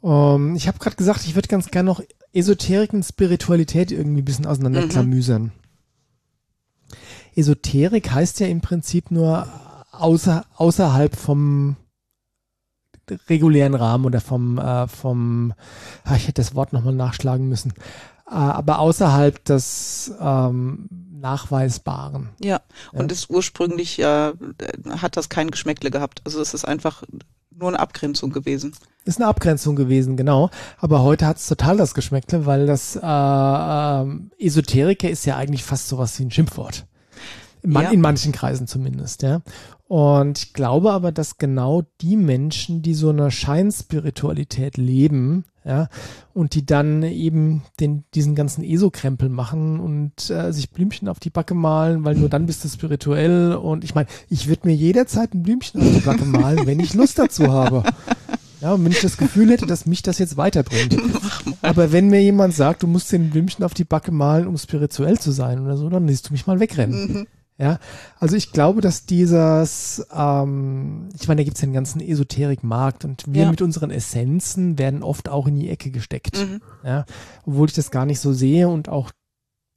Ähm, 0.02 0.56
ich 0.56 0.66
habe 0.66 0.78
gerade 0.78 0.96
gesagt, 0.96 1.24
ich 1.24 1.34
würde 1.34 1.48
ganz 1.48 1.70
gerne 1.70 1.86
noch 1.86 2.02
Esoterik 2.32 2.92
und 2.92 3.04
Spiritualität 3.04 3.92
irgendwie 3.92 4.22
ein 4.22 4.24
bisschen 4.24 4.46
auseinanderklamüsern. 4.46 5.42
Mhm. 5.42 5.52
Esoterik 7.36 8.10
heißt 8.10 8.40
ja 8.40 8.46
im 8.46 8.60
Prinzip 8.60 9.10
nur 9.10 9.46
außer, 9.92 10.44
außerhalb 10.56 11.14
vom 11.14 11.76
regulären 13.28 13.74
Rahmen 13.74 14.04
oder 14.04 14.20
vom, 14.20 14.58
äh, 14.58 14.86
vom 14.88 15.54
ach, 16.04 16.16
ich 16.16 16.28
hätte 16.28 16.42
das 16.42 16.54
Wort 16.54 16.72
nochmal 16.72 16.94
nachschlagen 16.94 17.48
müssen, 17.48 17.72
äh, 18.28 18.34
aber 18.34 18.78
außerhalb 18.78 19.44
des 19.44 20.12
ähm, 20.20 20.88
Nachweisbaren. 21.20 22.30
Ja, 22.40 22.60
und 22.92 23.10
ist 23.10 23.30
ursprünglich 23.30 23.98
äh, 23.98 24.32
hat 24.90 25.16
das 25.16 25.28
kein 25.28 25.50
Geschmäckle 25.50 25.90
gehabt. 25.90 26.22
Also 26.24 26.40
es 26.40 26.54
ist 26.54 26.64
einfach 26.64 27.02
nur 27.58 27.68
eine 27.68 27.80
Abgrenzung 27.80 28.30
gewesen. 28.30 28.72
Ist 29.04 29.20
eine 29.20 29.28
Abgrenzung 29.28 29.76
gewesen, 29.76 30.16
genau. 30.16 30.50
Aber 30.78 31.02
heute 31.02 31.26
hat 31.26 31.38
es 31.38 31.46
total 31.46 31.76
das 31.76 31.94
Geschmäckle, 31.94 32.44
weil 32.44 32.66
das 32.66 32.96
äh, 32.96 33.00
äh, 33.00 34.44
Esoteriker 34.44 35.08
ist 35.08 35.24
ja 35.26 35.36
eigentlich 35.36 35.64
fast 35.64 35.88
sowas 35.88 36.18
wie 36.18 36.24
ein 36.24 36.30
Schimpfwort. 36.30 36.86
Man, 37.66 37.82
ja. 37.82 37.90
In 37.90 38.00
manchen 38.00 38.32
Kreisen 38.32 38.66
zumindest, 38.66 39.22
ja. 39.22 39.40
Und 39.88 40.38
ich 40.38 40.52
glaube 40.52 40.92
aber, 40.92 41.12
dass 41.12 41.38
genau 41.38 41.82
die 42.00 42.16
Menschen, 42.16 42.82
die 42.82 42.94
so 42.94 43.10
eine 43.10 43.30
Scheinspiritualität 43.30 44.76
leben, 44.76 45.44
ja, 45.64 45.88
und 46.32 46.54
die 46.54 46.64
dann 46.64 47.02
eben 47.02 47.62
den, 47.80 48.04
diesen 48.14 48.36
ganzen 48.36 48.62
ESO-Krempel 48.62 49.28
machen 49.28 49.80
und 49.80 50.30
äh, 50.30 50.52
sich 50.52 50.70
Blümchen 50.70 51.08
auf 51.08 51.18
die 51.18 51.30
Backe 51.30 51.54
malen, 51.54 52.04
weil 52.04 52.14
nur 52.14 52.28
dann 52.28 52.46
bist 52.46 52.64
du 52.64 52.68
spirituell. 52.68 53.54
Und 53.54 53.82
ich 53.82 53.94
meine, 53.94 54.08
ich 54.30 54.46
würde 54.46 54.68
mir 54.68 54.74
jederzeit 54.74 55.34
ein 55.34 55.42
Blümchen 55.42 55.80
auf 55.80 55.92
die 55.92 56.00
Backe 56.00 56.24
malen, 56.24 56.66
wenn 56.66 56.78
ich 56.78 56.94
Lust 56.94 57.18
dazu 57.18 57.48
habe. 57.52 57.82
Ja, 58.60 58.72
und 58.74 58.84
wenn 58.84 58.92
ich 58.92 59.00
das 59.00 59.16
Gefühl 59.16 59.50
hätte, 59.50 59.66
dass 59.66 59.86
mich 59.86 60.02
das 60.02 60.18
jetzt 60.18 60.36
weiterbringt. 60.36 60.96
Aber 61.62 61.92
wenn 61.92 62.08
mir 62.08 62.22
jemand 62.22 62.54
sagt, 62.54 62.82
du 62.82 62.86
musst 62.86 63.12
den 63.12 63.30
Blümchen 63.30 63.64
auf 63.64 63.74
die 63.74 63.84
Backe 63.84 64.12
malen, 64.12 64.46
um 64.46 64.56
spirituell 64.56 65.18
zu 65.18 65.30
sein 65.30 65.60
oder 65.60 65.76
so, 65.76 65.88
dann 65.88 66.06
lässt 66.06 66.28
du 66.28 66.32
mich 66.32 66.46
mal 66.46 66.60
wegrennen. 66.60 67.26
Ja, 67.58 67.78
also 68.18 68.36
ich 68.36 68.52
glaube, 68.52 68.82
dass 68.82 69.06
dieses, 69.06 70.06
ähm, 70.14 71.08
ich 71.18 71.26
meine, 71.26 71.40
da 71.40 71.44
gibt 71.44 71.56
es 71.56 71.62
einen 71.62 71.72
ganzen 71.72 72.02
Esoterikmarkt 72.02 73.06
und 73.06 73.24
wir 73.26 73.44
ja. 73.44 73.50
mit 73.50 73.62
unseren 73.62 73.90
Essenzen 73.90 74.78
werden 74.78 75.02
oft 75.02 75.30
auch 75.30 75.46
in 75.46 75.56
die 75.56 75.70
Ecke 75.70 75.90
gesteckt. 75.90 76.38
Mhm. 76.38 76.60
Ja, 76.84 77.06
obwohl 77.46 77.68
ich 77.68 77.74
das 77.74 77.90
gar 77.90 78.04
nicht 78.04 78.20
so 78.20 78.34
sehe 78.34 78.68
und 78.68 78.90
auch 78.90 79.10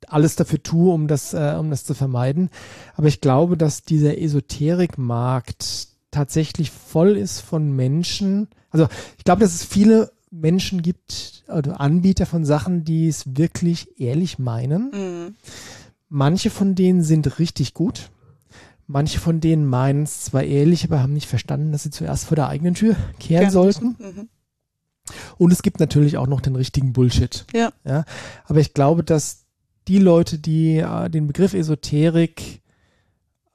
alles 0.07 0.35
dafür 0.35 0.61
tue, 0.61 0.93
um 0.93 1.07
das, 1.07 1.33
äh, 1.33 1.55
um 1.57 1.69
das 1.69 1.85
zu 1.85 1.93
vermeiden. 1.93 2.49
Aber 2.95 3.07
ich 3.07 3.21
glaube, 3.21 3.55
dass 3.55 3.83
dieser 3.83 4.17
Esoterikmarkt 4.17 5.87
tatsächlich 6.11 6.71
voll 6.71 7.15
ist 7.15 7.39
von 7.39 7.73
Menschen. 7.75 8.49
Also 8.71 8.87
ich 9.17 9.23
glaube, 9.23 9.41
dass 9.41 9.55
es 9.55 9.63
viele 9.63 10.11
Menschen 10.31 10.81
gibt, 10.81 11.43
also 11.47 11.71
Anbieter 11.71 12.25
von 12.25 12.43
Sachen, 12.43 12.83
die 12.83 13.07
es 13.07 13.37
wirklich 13.37 13.99
ehrlich 13.99 14.37
meinen. 14.37 14.91
Mhm 14.91 15.35
Manche 16.09 16.49
von 16.49 16.75
denen 16.75 17.03
sind 17.03 17.39
richtig 17.39 17.73
gut. 17.73 18.11
Manche 18.87 19.19
von 19.19 19.39
denen 19.39 19.65
meinen 19.65 20.03
es 20.03 20.21
zwar 20.21 20.43
ehrlich, 20.43 20.83
aber 20.83 21.01
haben 21.01 21.13
nicht 21.13 21.27
verstanden, 21.27 21.71
dass 21.71 21.83
sie 21.83 21.91
zuerst 21.91 22.25
vor 22.25 22.35
der 22.35 22.47
eigenen 22.47 22.73
Tür 22.73 22.95
kehren 23.19 23.43
ja. 23.43 23.51
sollten. 23.51 23.95
Mhm. 23.99 24.29
Und 25.37 25.53
es 25.53 25.61
gibt 25.61 25.79
natürlich 25.79 26.17
auch 26.17 26.27
noch 26.27 26.41
den 26.41 26.55
richtigen 26.55 26.93
Bullshit. 26.93 27.45
Ja. 27.53 27.71
ja. 27.85 28.05
Aber 28.45 28.59
ich 28.59 28.73
glaube, 28.73 29.03
dass 29.03 29.45
die 29.87 29.99
Leute, 29.99 30.39
die 30.39 30.77
äh, 30.77 31.09
den 31.09 31.27
Begriff 31.27 31.53
Esoterik 31.53 32.61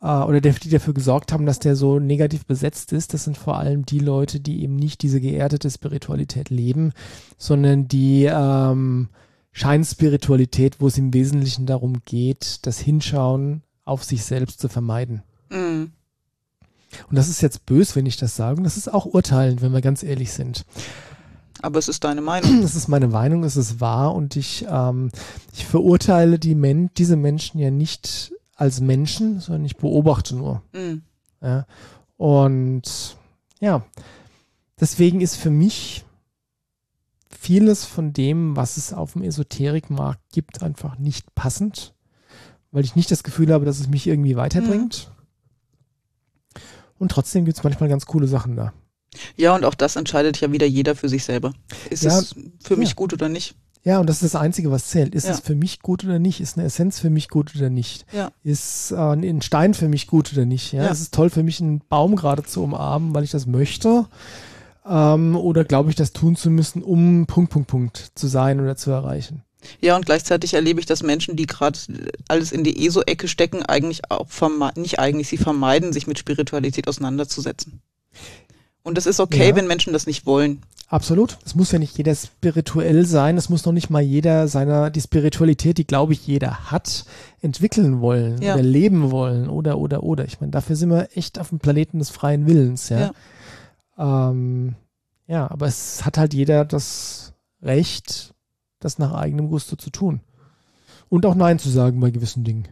äh, 0.00 0.06
oder 0.06 0.40
der, 0.40 0.52
die 0.52 0.70
dafür 0.70 0.94
gesorgt 0.94 1.32
haben, 1.32 1.46
dass 1.46 1.58
der 1.58 1.76
so 1.76 1.98
negativ 1.98 2.46
besetzt 2.46 2.92
ist, 2.92 3.14
das 3.14 3.24
sind 3.24 3.36
vor 3.36 3.58
allem 3.58 3.86
die 3.86 4.00
Leute, 4.00 4.40
die 4.40 4.62
eben 4.62 4.76
nicht 4.76 5.02
diese 5.02 5.20
geerdete 5.20 5.70
Spiritualität 5.70 6.50
leben, 6.50 6.92
sondern 7.38 7.88
die 7.88 8.28
ähm, 8.30 9.08
Scheinspiritualität, 9.54 10.80
wo 10.80 10.88
es 10.88 10.98
im 10.98 11.14
Wesentlichen 11.14 11.64
darum 11.64 12.02
geht, 12.04 12.66
das 12.66 12.80
Hinschauen 12.80 13.62
auf 13.84 14.02
sich 14.04 14.24
selbst 14.24 14.60
zu 14.60 14.68
vermeiden. 14.68 15.22
Mhm. 15.48 15.92
Und 17.08 17.16
das 17.16 17.28
ist 17.28 17.40
jetzt 17.40 17.64
bös, 17.64 17.96
wenn 17.96 18.04
ich 18.04 18.16
das 18.16 18.36
sage. 18.36 18.58
Und 18.58 18.64
das 18.64 18.76
ist 18.76 18.92
auch 18.92 19.06
urteilend, 19.06 19.62
wenn 19.62 19.72
wir 19.72 19.80
ganz 19.80 20.02
ehrlich 20.02 20.32
sind. 20.32 20.66
Aber 21.62 21.78
es 21.78 21.88
ist 21.88 22.02
deine 22.04 22.20
Meinung. 22.20 22.50
Das 22.62 22.74
ist 22.74 22.88
meine 22.88 23.08
Meinung, 23.08 23.44
es 23.44 23.56
ist 23.56 23.80
wahr 23.80 24.14
und 24.14 24.36
ich, 24.36 24.66
ähm, 24.68 25.10
ich 25.52 25.64
verurteile 25.64 26.38
die 26.38 26.56
Men 26.56 26.90
diese 26.96 27.16
Menschen 27.16 27.60
ja 27.60 27.70
nicht 27.70 28.32
als 28.56 28.80
Menschen, 28.80 29.40
sondern 29.40 29.64
ich 29.64 29.76
beobachte 29.76 30.34
nur. 30.34 30.62
Mhm. 30.72 31.02
Ja. 31.40 31.66
Und 32.16 33.16
ja, 33.60 33.84
deswegen 34.80 35.20
ist 35.20 35.36
für 35.36 35.50
mich 35.50 36.03
vieles 37.44 37.84
von 37.84 38.14
dem, 38.14 38.56
was 38.56 38.78
es 38.78 38.94
auf 38.94 39.12
dem 39.12 39.22
Esoterikmarkt 39.22 40.32
gibt, 40.32 40.62
einfach 40.62 40.98
nicht 40.98 41.34
passend, 41.34 41.94
weil 42.72 42.84
ich 42.84 42.96
nicht 42.96 43.10
das 43.10 43.22
Gefühl 43.22 43.52
habe, 43.52 43.66
dass 43.66 43.80
es 43.80 43.88
mich 43.88 44.06
irgendwie 44.06 44.36
weiterbringt. 44.36 45.10
Mhm. 45.10 46.60
Und 46.98 47.10
trotzdem 47.10 47.44
gibt 47.44 47.58
es 47.58 47.64
manchmal 47.64 47.90
ganz 47.90 48.06
coole 48.06 48.26
Sachen 48.26 48.56
da. 48.56 48.72
Ja, 49.36 49.54
und 49.54 49.64
auch 49.64 49.74
das 49.74 49.96
entscheidet 49.96 50.40
ja 50.40 50.52
wieder 50.52 50.66
jeder 50.66 50.96
für 50.96 51.10
sich 51.10 51.22
selber. 51.22 51.52
Ist 51.90 52.04
ja, 52.04 52.18
es 52.18 52.34
für 52.62 52.76
mich 52.76 52.90
ja. 52.90 52.94
gut 52.94 53.12
oder 53.12 53.28
nicht? 53.28 53.54
Ja, 53.82 54.00
und 54.00 54.08
das 54.08 54.22
ist 54.22 54.34
das 54.34 54.40
Einzige, 54.40 54.70
was 54.70 54.86
zählt. 54.86 55.14
Ist 55.14 55.26
ja. 55.26 55.32
es 55.32 55.40
für 55.40 55.54
mich 55.54 55.80
gut 55.80 56.02
oder 56.02 56.18
nicht? 56.18 56.40
Ist 56.40 56.56
eine 56.56 56.66
Essenz 56.66 56.98
für 56.98 57.10
mich 57.10 57.28
gut 57.28 57.54
oder 57.54 57.68
nicht? 57.68 58.06
Ja. 58.12 58.32
Ist 58.42 58.92
äh, 58.92 58.96
ein 58.96 59.42
Stein 59.42 59.74
für 59.74 59.88
mich 59.88 60.06
gut 60.06 60.32
oder 60.32 60.46
nicht? 60.46 60.72
Ja? 60.72 60.84
ja. 60.84 60.88
Ist 60.88 61.00
es 61.00 61.10
toll 61.10 61.28
für 61.28 61.42
mich, 61.42 61.60
einen 61.60 61.82
Baum 61.90 62.16
gerade 62.16 62.42
zu 62.42 62.62
umarmen, 62.62 63.14
weil 63.14 63.24
ich 63.24 63.30
das 63.30 63.46
möchte? 63.46 64.06
Ähm, 64.86 65.36
oder 65.36 65.64
glaube 65.64 65.90
ich, 65.90 65.96
das 65.96 66.12
tun 66.12 66.36
zu 66.36 66.50
müssen, 66.50 66.82
um 66.82 67.26
Punkt, 67.26 67.50
Punkt, 67.50 67.68
Punkt 67.68 68.12
zu 68.14 68.26
sein 68.26 68.60
oder 68.60 68.76
zu 68.76 68.90
erreichen? 68.90 69.42
Ja, 69.80 69.96
und 69.96 70.04
gleichzeitig 70.04 70.54
erlebe 70.54 70.80
ich, 70.80 70.86
dass 70.86 71.02
Menschen, 71.02 71.36
die 71.36 71.46
gerade 71.46 71.78
alles 72.28 72.52
in 72.52 72.64
die 72.64 72.86
ESO-Ecke 72.86 73.28
stecken, 73.28 73.62
eigentlich 73.62 74.10
auch 74.10 74.28
vermeiden, 74.28 74.82
nicht 74.82 74.98
eigentlich, 74.98 75.28
sie 75.28 75.38
vermeiden, 75.38 75.92
sich 75.92 76.06
mit 76.06 76.18
Spiritualität 76.18 76.86
auseinanderzusetzen. 76.86 77.80
Und 78.82 78.98
es 78.98 79.06
ist 79.06 79.20
okay, 79.20 79.48
ja. 79.48 79.56
wenn 79.56 79.66
Menschen 79.66 79.94
das 79.94 80.06
nicht 80.06 80.26
wollen. 80.26 80.60
Absolut. 80.88 81.38
Es 81.46 81.54
muss 81.54 81.72
ja 81.72 81.78
nicht 81.78 81.96
jeder 81.96 82.14
spirituell 82.14 83.06
sein. 83.06 83.38
Es 83.38 83.48
muss 83.48 83.64
noch 83.64 83.72
nicht 83.72 83.88
mal 83.88 84.02
jeder 84.02 84.46
seiner, 84.46 84.90
die 84.90 85.00
Spiritualität, 85.00 85.78
die 85.78 85.86
glaube 85.86 86.12
ich 86.12 86.26
jeder 86.26 86.70
hat, 86.70 87.06
entwickeln 87.40 88.02
wollen 88.02 88.42
ja. 88.42 88.54
oder 88.54 88.62
leben 88.62 89.10
wollen 89.10 89.48
oder, 89.48 89.78
oder, 89.78 90.02
oder. 90.02 90.26
Ich 90.26 90.40
meine, 90.40 90.52
dafür 90.52 90.76
sind 90.76 90.90
wir 90.90 91.08
echt 91.14 91.38
auf 91.38 91.48
dem 91.48 91.58
Planeten 91.58 91.98
des 91.98 92.10
freien 92.10 92.46
Willens, 92.46 92.90
ja. 92.90 93.00
Ja, 93.00 93.12
ähm, 93.98 94.74
ja 95.26 95.50
aber 95.50 95.66
es 95.66 96.04
hat 96.04 96.18
halt 96.18 96.34
jeder 96.34 96.64
das 96.64 97.32
Recht, 97.62 98.34
das 98.80 98.98
nach 98.98 99.14
eigenem 99.14 99.48
Gusto 99.48 99.76
zu 99.76 99.90
tun. 99.90 100.20
Und 101.08 101.26
auch 101.26 101.34
Nein 101.34 101.58
zu 101.58 101.70
sagen 101.70 102.00
bei 102.00 102.10
gewissen 102.10 102.44
Dingen. 102.44 102.68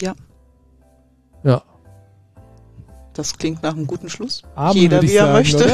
Ja. 0.00 0.14
Ja. 1.42 1.62
Das 3.14 3.36
klingt 3.36 3.62
nach 3.62 3.74
einem 3.74 3.86
guten 3.86 4.08
Schluss. 4.08 4.42
Abend, 4.54 4.74
Jeder 4.80 5.02
wie 5.02 5.14
er 5.14 5.32
möchte. 5.32 5.68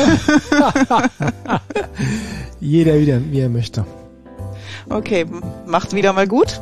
Jeder 2.61 2.99
wieder, 2.99 3.21
wie 3.31 3.41
er 3.41 3.49
möchte. 3.49 3.85
Okay, 4.89 5.27
macht 5.67 5.95
wieder 5.95 6.13
mal 6.13 6.27
gut. 6.27 6.61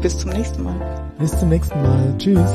Bis 0.00 0.18
zum 0.18 0.30
nächsten 0.30 0.62
Mal. 0.62 1.12
Bis 1.18 1.38
zum 1.38 1.48
nächsten 1.48 1.80
Mal. 1.82 2.14
Tschüss. 2.18 2.50